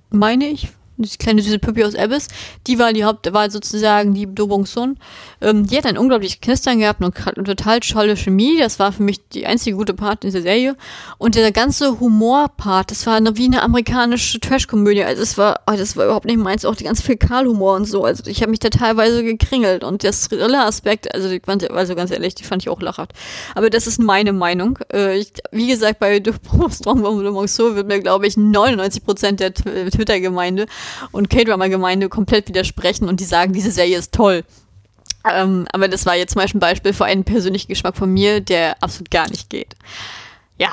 [0.10, 0.70] meine ich,
[1.00, 2.28] die kleine süße Püppi aus Abyss,
[2.68, 4.98] die war die Haupt, war sozusagen die Do Bong Sun.
[5.42, 8.58] Ähm, die hat ein unglaublich Knistern gehabt und, total tolle Chemie.
[8.60, 10.76] Das war für mich die einzige gute Part in dieser Serie.
[11.18, 15.04] Und der ganze Humor-Part, das war eine, wie eine amerikanische Trash-Komödie.
[15.04, 16.66] Also es war, oh, das war überhaupt nicht meins.
[16.66, 18.04] Auch die ganze Fäkalhumor und so.
[18.04, 19.84] Also ich habe mich da teilweise gekringelt.
[19.84, 21.30] Und der Thriller-Aspekt, also,
[21.74, 23.14] also ganz ehrlich, die fand ich auch lachhaft.
[23.56, 24.80] Aber das ist meine Meinung.
[24.92, 26.22] Äh, ich, wie gesagt, bei
[26.70, 30.66] Strong Woman So wird mir, glaube ich, 99% der Twitter-Gemeinde
[31.12, 34.44] und K-Drama-Gemeinde komplett widersprechen und die sagen, diese Serie ist toll.
[35.30, 38.40] Ähm, aber das war jetzt zum Beispiel ein Beispiel für einen persönlichen Geschmack von mir,
[38.40, 39.76] der absolut gar nicht geht.
[40.58, 40.72] Ja,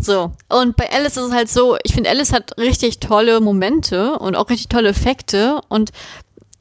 [0.00, 0.32] so.
[0.48, 4.34] Und bei Alice ist es halt so, ich finde, Alice hat richtig tolle Momente und
[4.34, 5.90] auch richtig tolle Effekte und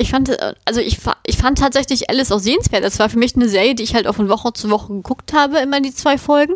[0.01, 2.86] ich fand, also ich, ich fand tatsächlich Alice auch sehenswert.
[2.86, 5.34] Das war für mich eine Serie, die ich halt auch von Woche zu Woche geguckt
[5.34, 6.53] habe, immer die zwei Folgen.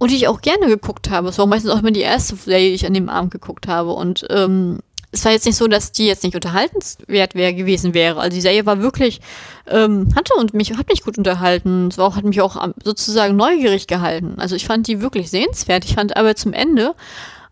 [0.00, 1.28] Und die ich auch gerne geguckt habe.
[1.28, 3.92] Es war meistens auch immer die erste Serie, die ich an dem Abend geguckt habe.
[3.92, 4.78] Und ähm,
[5.12, 8.18] es war jetzt nicht so, dass die jetzt nicht unterhaltenswert wär, gewesen wäre.
[8.18, 9.20] Also die Serie war wirklich,
[9.68, 11.88] ähm, hatte und mich, hat mich gut unterhalten.
[11.88, 14.36] Es war auch, hat mich auch sozusagen neugierig gehalten.
[14.38, 15.84] Also ich fand die wirklich sehenswert.
[15.84, 16.94] Ich fand aber zum Ende,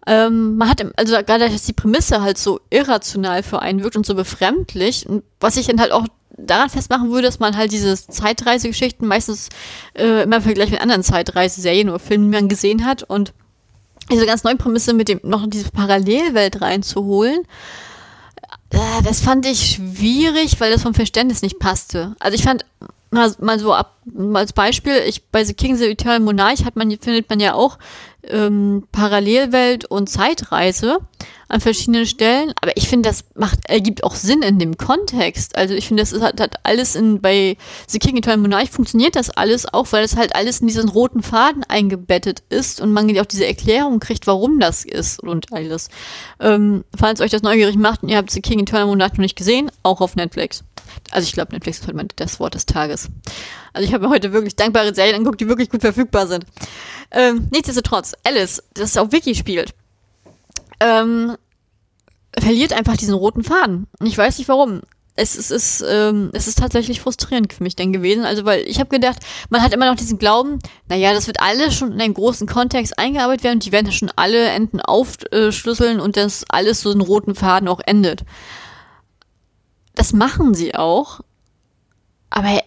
[0.09, 4.07] ähm, man hat, also gerade, dass die Prämisse halt so irrational für einen wirkt und
[4.07, 5.07] so befremdlich,
[5.39, 9.51] was ich dann halt auch daran festmachen würde, dass man halt diese Zeitreisegeschichten meistens
[9.95, 13.35] äh, immer im Vergleich mit anderen Zeitreiseserien oder Filmen, die man gesehen hat und
[14.11, 17.43] diese ganz neue Prämisse mit dem noch diese Parallelwelt reinzuholen,
[18.71, 22.17] äh, das fand ich schwierig, weil das vom Verständnis nicht passte.
[22.19, 22.65] Also ich fand
[23.11, 23.98] mal, mal so ab
[24.35, 27.79] als Beispiel, ich bei The King the Eternal Monarch hat man, findet man ja auch
[28.25, 30.99] ähm, Parallelwelt und Zeitreise
[31.49, 32.53] an verschiedenen Stellen.
[32.61, 35.57] Aber ich finde, das macht, ergibt auch Sinn in dem Kontext.
[35.57, 37.57] Also ich finde, das ist, hat, hat alles in, bei
[37.89, 41.23] The King Eternal Monarch funktioniert das alles auch, weil das halt alles in diesen roten
[41.23, 45.89] Faden eingebettet ist und man auch diese Erklärung kriegt, warum das ist und alles.
[46.41, 49.37] Ähm, falls euch das neugierig macht und ihr habt The King Eternal Monarch noch nicht
[49.37, 50.65] gesehen, auch auf Netflix.
[51.11, 53.09] Also ich glaube, Netflix ist heute mal das Wort des Tages.
[53.73, 56.45] Also ich habe mir heute wirklich dankbare Serien angeguckt, die wirklich gut verfügbar sind.
[57.11, 59.75] Ähm, nichtsdestotrotz, Alice, das auf Wiki spielt,
[60.81, 61.37] ähm,
[62.39, 63.87] verliert einfach diesen roten Faden.
[63.99, 64.83] Und ich weiß nicht warum.
[65.21, 68.25] Es, es, ist, ähm, es ist tatsächlich frustrierend für mich dann gewesen.
[68.25, 69.19] Also, weil ich habe gedacht,
[69.51, 72.97] man hat immer noch diesen Glauben, naja, das wird alles schon in einen großen Kontext
[72.99, 77.35] eingearbeitet werden und die werden schon alle Enden aufschlüsseln und dass alles so einen roten
[77.35, 78.23] Faden auch endet.
[79.97, 81.21] Das machen sie auch.
[82.31, 82.63] Aber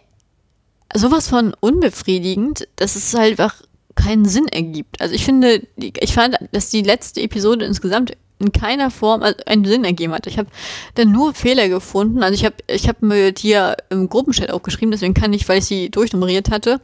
[0.95, 3.61] sowas von unbefriedigend, dass es halt einfach
[3.95, 5.01] keinen Sinn ergibt.
[5.01, 9.85] Also ich finde, ich fand, dass die letzte Episode insgesamt in keiner Form einen Sinn
[9.85, 10.27] ergeben hat.
[10.27, 10.49] Ich habe
[10.95, 12.23] dann nur Fehler gefunden.
[12.23, 15.47] Also ich habe ich hab mir die ja im Gruppenchat auch geschrieben, deswegen kann ich,
[15.47, 16.81] weil ich sie durchnummeriert hatte,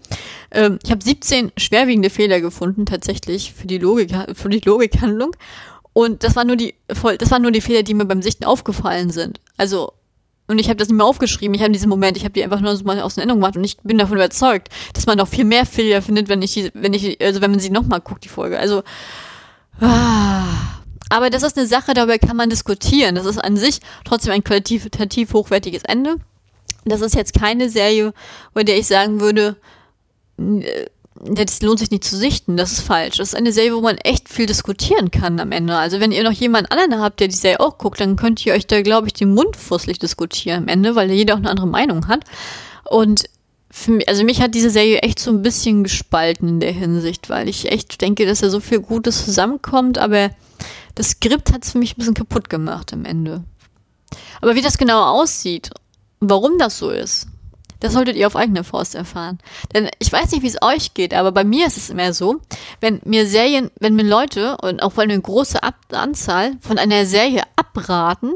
[0.52, 5.32] ähm, ich habe 17 schwerwiegende Fehler gefunden tatsächlich für die Logik, für die Logikhandlung.
[5.94, 9.10] Und das waren nur die, das waren nur die Fehler, die mir beim Sichten aufgefallen
[9.10, 9.40] sind.
[9.58, 9.94] Also
[10.48, 11.54] und ich habe das nicht mehr aufgeschrieben.
[11.54, 13.58] Ich habe diesen Moment, ich habe die einfach nur so mal aus der Erinnerung gemacht
[13.58, 16.72] und ich bin davon überzeugt, dass man noch viel mehr Fehler findet, wenn ich die,
[16.74, 18.58] wenn ich, also wenn man sie nochmal guckt, die Folge.
[18.58, 18.84] Also,
[19.82, 20.46] ah.
[21.10, 23.16] aber das ist eine Sache, darüber kann man diskutieren.
[23.16, 26.16] Das ist an sich trotzdem ein qualitativ hochwertiges Ende.
[26.86, 28.14] Das ist jetzt keine Serie,
[28.54, 29.58] bei der ich sagen würde,
[30.40, 30.86] äh,
[31.24, 33.18] das lohnt sich nicht zu sichten, das ist falsch.
[33.18, 35.76] Das ist eine Serie, wo man echt viel diskutieren kann am Ende.
[35.76, 38.54] Also wenn ihr noch jemanden anderen habt, der die Serie auch guckt, dann könnt ihr
[38.54, 41.68] euch da, glaube ich, den Mund fusselig diskutieren am Ende, weil jeder auch eine andere
[41.68, 42.24] Meinung hat.
[42.90, 43.26] Und
[43.70, 47.30] für mich, also mich hat diese Serie echt so ein bisschen gespalten in der Hinsicht,
[47.30, 50.32] weil ich echt denke, dass da so viel Gutes zusammenkommt, aber
[50.96, 53.44] das Skript hat es für mich ein bisschen kaputt gemacht am Ende.
[54.42, 55.70] Aber wie das genau aussieht,
[56.20, 57.28] warum das so ist,
[57.80, 59.40] das solltet ihr auf eigene Faust erfahren.
[59.74, 62.38] Denn ich weiß nicht, wie es euch geht, aber bei mir ist es immer so,
[62.82, 67.44] wenn mir Serien, wenn mir Leute und auch eine große Ab Anzahl von einer Serie
[67.56, 68.34] abraten,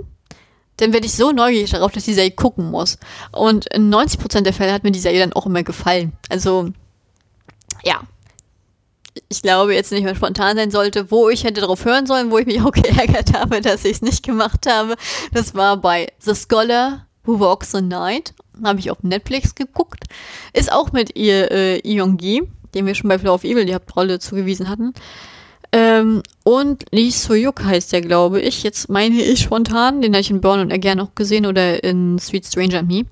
[0.78, 2.98] dann werde ich so neugierig darauf, dass ich die Serie gucken muss.
[3.32, 6.14] Und in 90% der Fälle hat mir die Serie dann auch immer gefallen.
[6.30, 6.70] Also,
[7.84, 8.02] ja.
[9.28, 12.38] Ich glaube jetzt nicht mehr spontan sein sollte, wo ich hätte darauf hören sollen, wo
[12.38, 14.96] ich mich auch geärgert habe, dass ich es nicht gemacht habe.
[15.34, 20.04] Das war bei The Scholar Who Walks the Night habe ich auf Netflix geguckt.
[20.54, 22.44] Ist auch mit ihr äh, Young-gi,
[22.74, 24.94] dem wir schon bei Flow of Evil die Hauptrolle zugewiesen hatten.
[25.72, 28.64] Ähm, und Lee Soyuk heißt der, glaube ich.
[28.64, 32.20] Jetzt meine ich spontan, den habe ich in Burn und Again auch gesehen oder in
[32.20, 33.06] Sweet Stranger Me.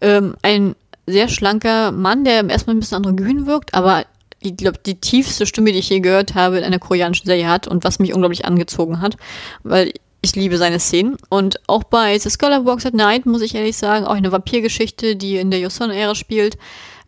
[0.00, 0.74] Ähm, ein
[1.06, 4.04] sehr schlanker Mann, der erstmal ein bisschen androgyn wirkt, aber
[4.40, 7.66] ich glaube, die tiefste Stimme, die ich je gehört habe in einer koreanischen Serie hat
[7.66, 9.16] und was mich unglaublich angezogen hat,
[9.64, 11.16] weil ich liebe seine Szenen.
[11.28, 15.16] Und auch bei The Scholar Walks at Night, muss ich ehrlich sagen, auch eine Vampirgeschichte,
[15.16, 16.58] die in der Yoson-Ära spielt,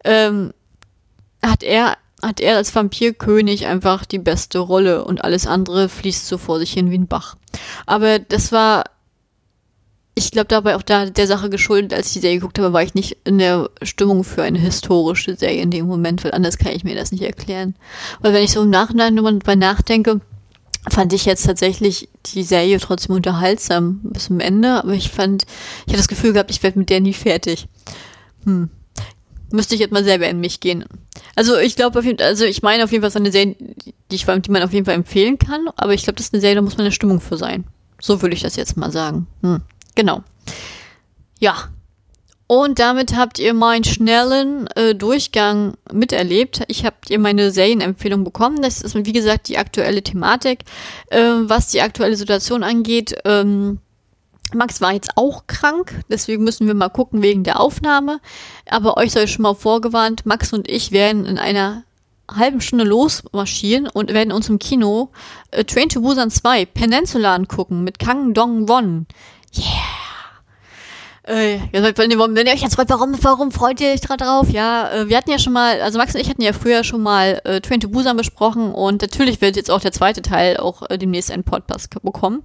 [0.04, 0.52] ähm,
[1.42, 6.38] hat er hat er als Vampirkönig einfach die beste Rolle und alles andere fließt so
[6.38, 7.36] vor sich hin wie ein Bach.
[7.86, 8.84] Aber das war,
[10.14, 12.82] ich glaube, dabei auch da der Sache geschuldet, als ich die Serie geguckt habe, war
[12.82, 16.72] ich nicht in der Stimmung für eine historische Serie in dem Moment, weil anders kann
[16.72, 17.74] ich mir das nicht erklären.
[18.20, 20.20] Weil wenn ich so im Nachhinein drüber nachdenke,
[20.88, 25.44] fand ich jetzt tatsächlich die Serie trotzdem unterhaltsam bis zum Ende, aber ich fand,
[25.86, 27.68] ich hatte das Gefühl gehabt, ich werde mit der nie fertig.
[28.44, 28.70] Hm.
[29.52, 30.84] Müsste ich jetzt mal selber in mich gehen.
[31.34, 33.32] Also ich glaube auf jeden Fall, also ich meine auf jeden Fall, es ist eine
[33.32, 36.34] Serie, die, ich, die man auf jeden Fall empfehlen kann, aber ich glaube, das ist
[36.34, 37.64] eine Serie, da muss man eine Stimmung für sein.
[38.00, 39.26] So würde ich das jetzt mal sagen.
[39.42, 39.60] Hm.
[39.94, 40.22] Genau.
[41.40, 41.68] Ja,
[42.50, 46.62] und damit habt ihr meinen schnellen äh, Durchgang miterlebt.
[46.66, 48.60] Ich habt ihr meine Serienempfehlung bekommen.
[48.60, 50.64] Das ist, wie gesagt, die aktuelle Thematik.
[51.10, 53.78] Äh, was die aktuelle Situation angeht, ähm,
[54.52, 58.18] Max war jetzt auch krank, deswegen müssen wir mal gucken wegen der Aufnahme.
[58.68, 61.84] Aber euch soll ich schon mal vorgewarnt, Max und ich werden in einer
[62.28, 65.10] halben Stunde losmarschieren und werden uns im Kino
[65.52, 69.06] äh, Train to Busan 2 Peninsula angucken mit Kang Dong Won.
[69.56, 70.09] Yeah!
[71.30, 74.50] Äh, wenn, ihr euch jetzt fragt, warum, warum freut ihr euch drauf?
[74.50, 77.02] Ja, äh, wir hatten ja schon mal, also Max und ich hatten ja früher schon
[77.02, 80.82] mal äh, Train to Busan besprochen und natürlich wird jetzt auch der zweite Teil auch
[80.90, 82.42] äh, demnächst einen Podcast bekommen.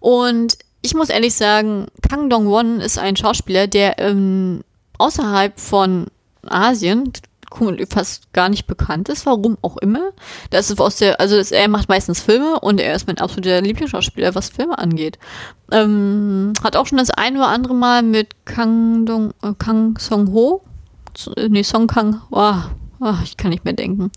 [0.00, 4.62] Und ich muss ehrlich sagen, Kang Dong-won ist ein Schauspieler, der ähm,
[4.98, 6.06] außerhalb von
[6.44, 7.12] Asien
[7.88, 10.10] fast gar nicht bekannt ist, warum auch immer.
[10.50, 13.60] Das ist aus der, also das, er macht meistens Filme und er ist mein absoluter
[13.60, 15.18] Lieblingsschauspieler, was Filme angeht.
[15.72, 20.32] Ähm, hat auch schon das ein oder andere Mal mit Kang, Dong, äh, Kang Song
[20.32, 20.62] Ho
[21.48, 22.54] nee, Song Kang, oh,
[23.00, 24.10] oh, ich kann nicht mehr denken.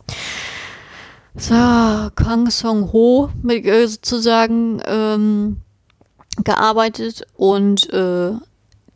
[1.36, 5.58] So, Kang Song Ho mit, äh, sozusagen ähm,
[6.44, 8.32] gearbeitet und äh,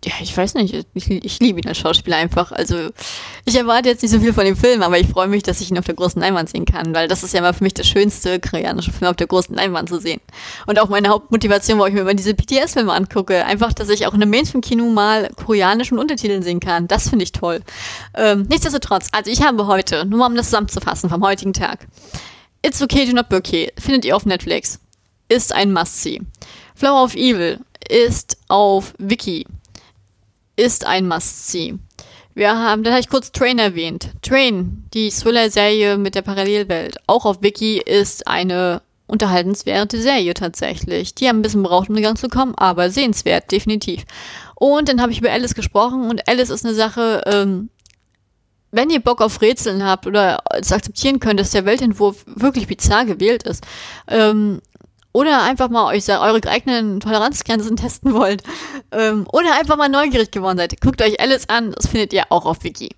[0.06, 2.52] ja, ich weiß nicht, ich, ich liebe ihn als Schauspieler einfach.
[2.52, 2.90] Also
[3.46, 5.72] ich erwarte jetzt nicht so viel von dem Film, aber ich freue mich, dass ich
[5.72, 7.84] ihn auf der großen Leinwand sehen kann, weil das ist ja mal für mich der
[7.84, 10.20] schönste koreanische Film auf der großen Leinwand zu sehen.
[10.68, 14.14] Und auch meine Hauptmotivation, wo ich mir immer diese BTS-Filme angucke, einfach, dass ich auch
[14.14, 16.88] in einem Mainstream-Kino mal koreanischen Untertiteln sehen kann.
[16.88, 17.62] Das finde ich toll.
[18.16, 21.88] Ähm, nichtsdestotrotz, also ich habe heute, nur mal um das zusammenzufassen vom heutigen Tag,
[22.62, 24.80] It's Okay to Not Be Okay, findet ihr auf Netflix,
[25.30, 26.22] ist ein Must-See.
[26.76, 29.46] Flower of Evil ist auf Wiki
[30.56, 31.76] ist ein Must-See.
[32.36, 34.10] Wir haben, dann habe ich kurz Train erwähnt.
[34.22, 41.14] Train, die Thriller-Serie mit der Parallelwelt, auch auf Wiki, ist eine unterhaltenswerte Serie tatsächlich.
[41.14, 44.04] Die haben ein bisschen braucht, um in Gang zu kommen, aber sehenswert, definitiv.
[44.56, 47.70] Und dann habe ich über Alice gesprochen und Alice ist eine Sache, ähm,
[48.72, 53.06] wenn ihr Bock auf Rätseln habt oder es akzeptieren könnt, dass der Weltentwurf wirklich bizarr
[53.06, 53.64] gewählt ist,
[54.08, 54.62] ähm,
[55.14, 58.44] oder einfach mal euch eure eigenen Toleranzgrenzen testen wollt
[58.92, 62.46] ähm, oder einfach mal neugierig geworden seid, guckt euch Alice an, das findet ihr auch
[62.46, 62.90] auf Wiki.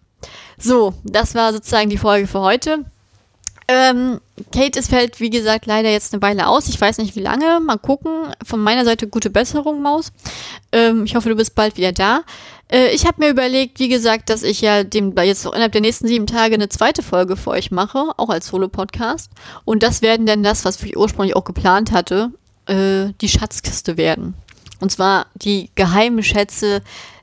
[0.57, 2.85] So, das war sozusagen die Folge für heute.
[3.67, 4.21] Ähm,
[4.53, 6.69] Kate, es fällt, wie gesagt, leider jetzt eine Weile aus.
[6.69, 7.59] Ich weiß nicht, wie lange.
[7.59, 8.33] Mal gucken.
[8.43, 10.11] Von meiner Seite gute Besserung, Maus.
[10.71, 12.21] Ähm, ich hoffe, du bist bald wieder da.
[12.71, 16.07] Äh, ich habe mir überlegt, wie gesagt, dass ich ja dem jetzt innerhalb der nächsten
[16.07, 19.31] sieben Tage eine zweite Folge für euch mache, auch als Solo-Podcast.
[19.65, 22.31] Und das werden dann das, was ich ursprünglich auch geplant hatte,
[22.67, 24.35] äh, die Schatzkiste werden.
[24.79, 26.81] Und zwar die geheimen Schätze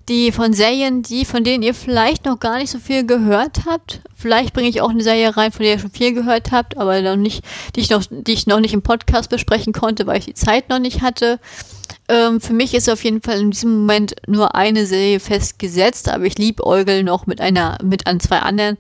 [0.09, 4.01] die von Serien, die, von denen ihr vielleicht noch gar nicht so viel gehört habt.
[4.15, 7.01] Vielleicht bringe ich auch eine Serie rein, von der ihr schon viel gehört habt, aber
[7.03, 7.45] noch nicht,
[7.77, 10.69] die ich noch, die ich noch nicht im Podcast besprechen konnte, weil ich die Zeit
[10.69, 11.39] noch nicht hatte.
[12.09, 16.25] Ähm, für mich ist auf jeden Fall in diesem Moment nur eine Serie festgesetzt, aber
[16.25, 18.77] ich liebe Eugel noch mit einer, mit an zwei anderen.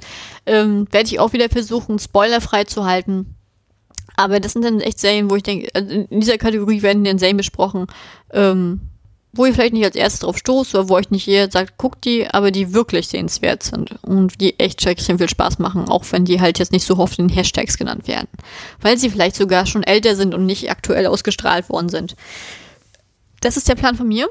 [0.47, 3.37] Ähm, Werde ich auch wieder versuchen, spoilerfrei zu halten.
[4.17, 7.19] Aber das sind dann echt Serien, wo ich denke, also in dieser Kategorie werden dann
[7.19, 7.87] Serien besprochen,
[8.33, 8.81] ähm,
[9.33, 12.05] wo ihr vielleicht nicht als erstes drauf stoßt oder wo euch nicht jeder sagt, guckt
[12.05, 16.27] die, aber die wirklich sehenswert sind und die echt extrem viel Spaß machen, auch wenn
[16.27, 18.29] die halt jetzt nicht so oft in Hashtags genannt werden.
[18.81, 22.15] Weil sie vielleicht sogar schon älter sind und nicht aktuell ausgestrahlt worden sind.
[23.41, 24.29] Das ist der Plan von mir.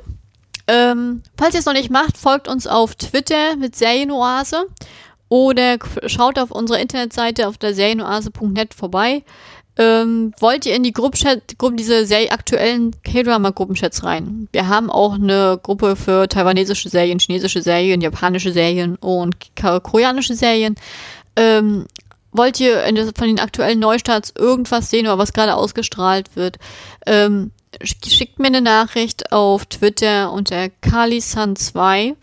[0.68, 4.68] Ähm, falls ihr es noch nicht macht, folgt uns auf Twitter mit Serienoase
[5.28, 9.24] oder schaut auf unserer Internetseite auf der serienoase.net vorbei.
[9.78, 14.50] Ähm, wollt ihr in die Gruppenchat, Gruppe, diese sehr aktuellen K-Drama-Gruppenchats rein?
[14.52, 20.76] Wir haben auch eine Gruppe für taiwanesische Serien, chinesische Serien, japanische Serien und koreanische Serien.
[21.38, 21.86] Ähm,
[22.34, 22.84] wollt ihr
[23.16, 26.58] von den aktuellen Neustarts irgendwas sehen oder was gerade ausgestrahlt wird?
[27.06, 27.52] Ähm,
[27.84, 32.16] schickt mir eine Nachricht auf Twitter unter kalisan2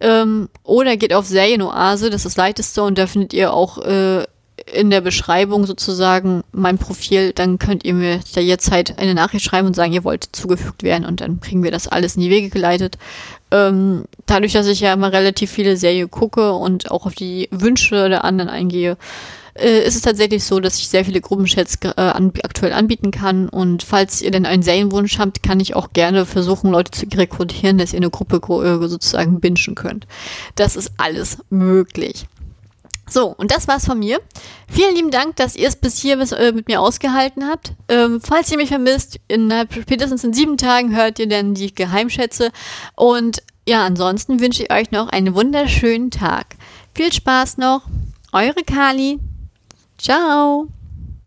[0.00, 4.24] ähm, oder geht auf Serienoase, das ist das leichteste und da findet ihr auch äh,
[4.72, 9.44] in der Beschreibung sozusagen mein Profil, dann könnt ihr mir da jetzt halt eine Nachricht
[9.44, 12.30] schreiben und sagen, ihr wollt zugefügt werden und dann kriegen wir das alles in die
[12.30, 12.96] Wege geleitet.
[13.50, 18.08] Ähm, dadurch, dass ich ja immer relativ viele Serien gucke und auch auf die Wünsche
[18.08, 18.96] der anderen eingehe,
[19.54, 23.48] äh, ist es tatsächlich so, dass ich sehr viele Gruppenchats äh, an, aktuell anbieten kann.
[23.48, 27.78] Und falls ihr denn einen Serienwunsch habt, kann ich auch gerne versuchen, Leute zu rekrutieren,
[27.78, 30.06] dass ihr eine Gruppe äh, sozusagen bingen könnt.
[30.56, 32.26] Das ist alles möglich.
[33.08, 34.18] So, und das war's von mir.
[34.68, 37.72] Vielen lieben Dank, dass ihr es bis hier bis, äh, mit mir ausgehalten habt.
[37.88, 42.50] Ähm, falls ihr mich vermisst, innerhalb spätestens in sieben Tagen hört ihr dann die Geheimschätze.
[42.96, 46.56] Und ja, ansonsten wünsche ich euch noch einen wunderschönen Tag.
[46.94, 47.82] Viel Spaß noch.
[48.32, 49.18] Eure Kali.
[49.98, 50.68] Ciao.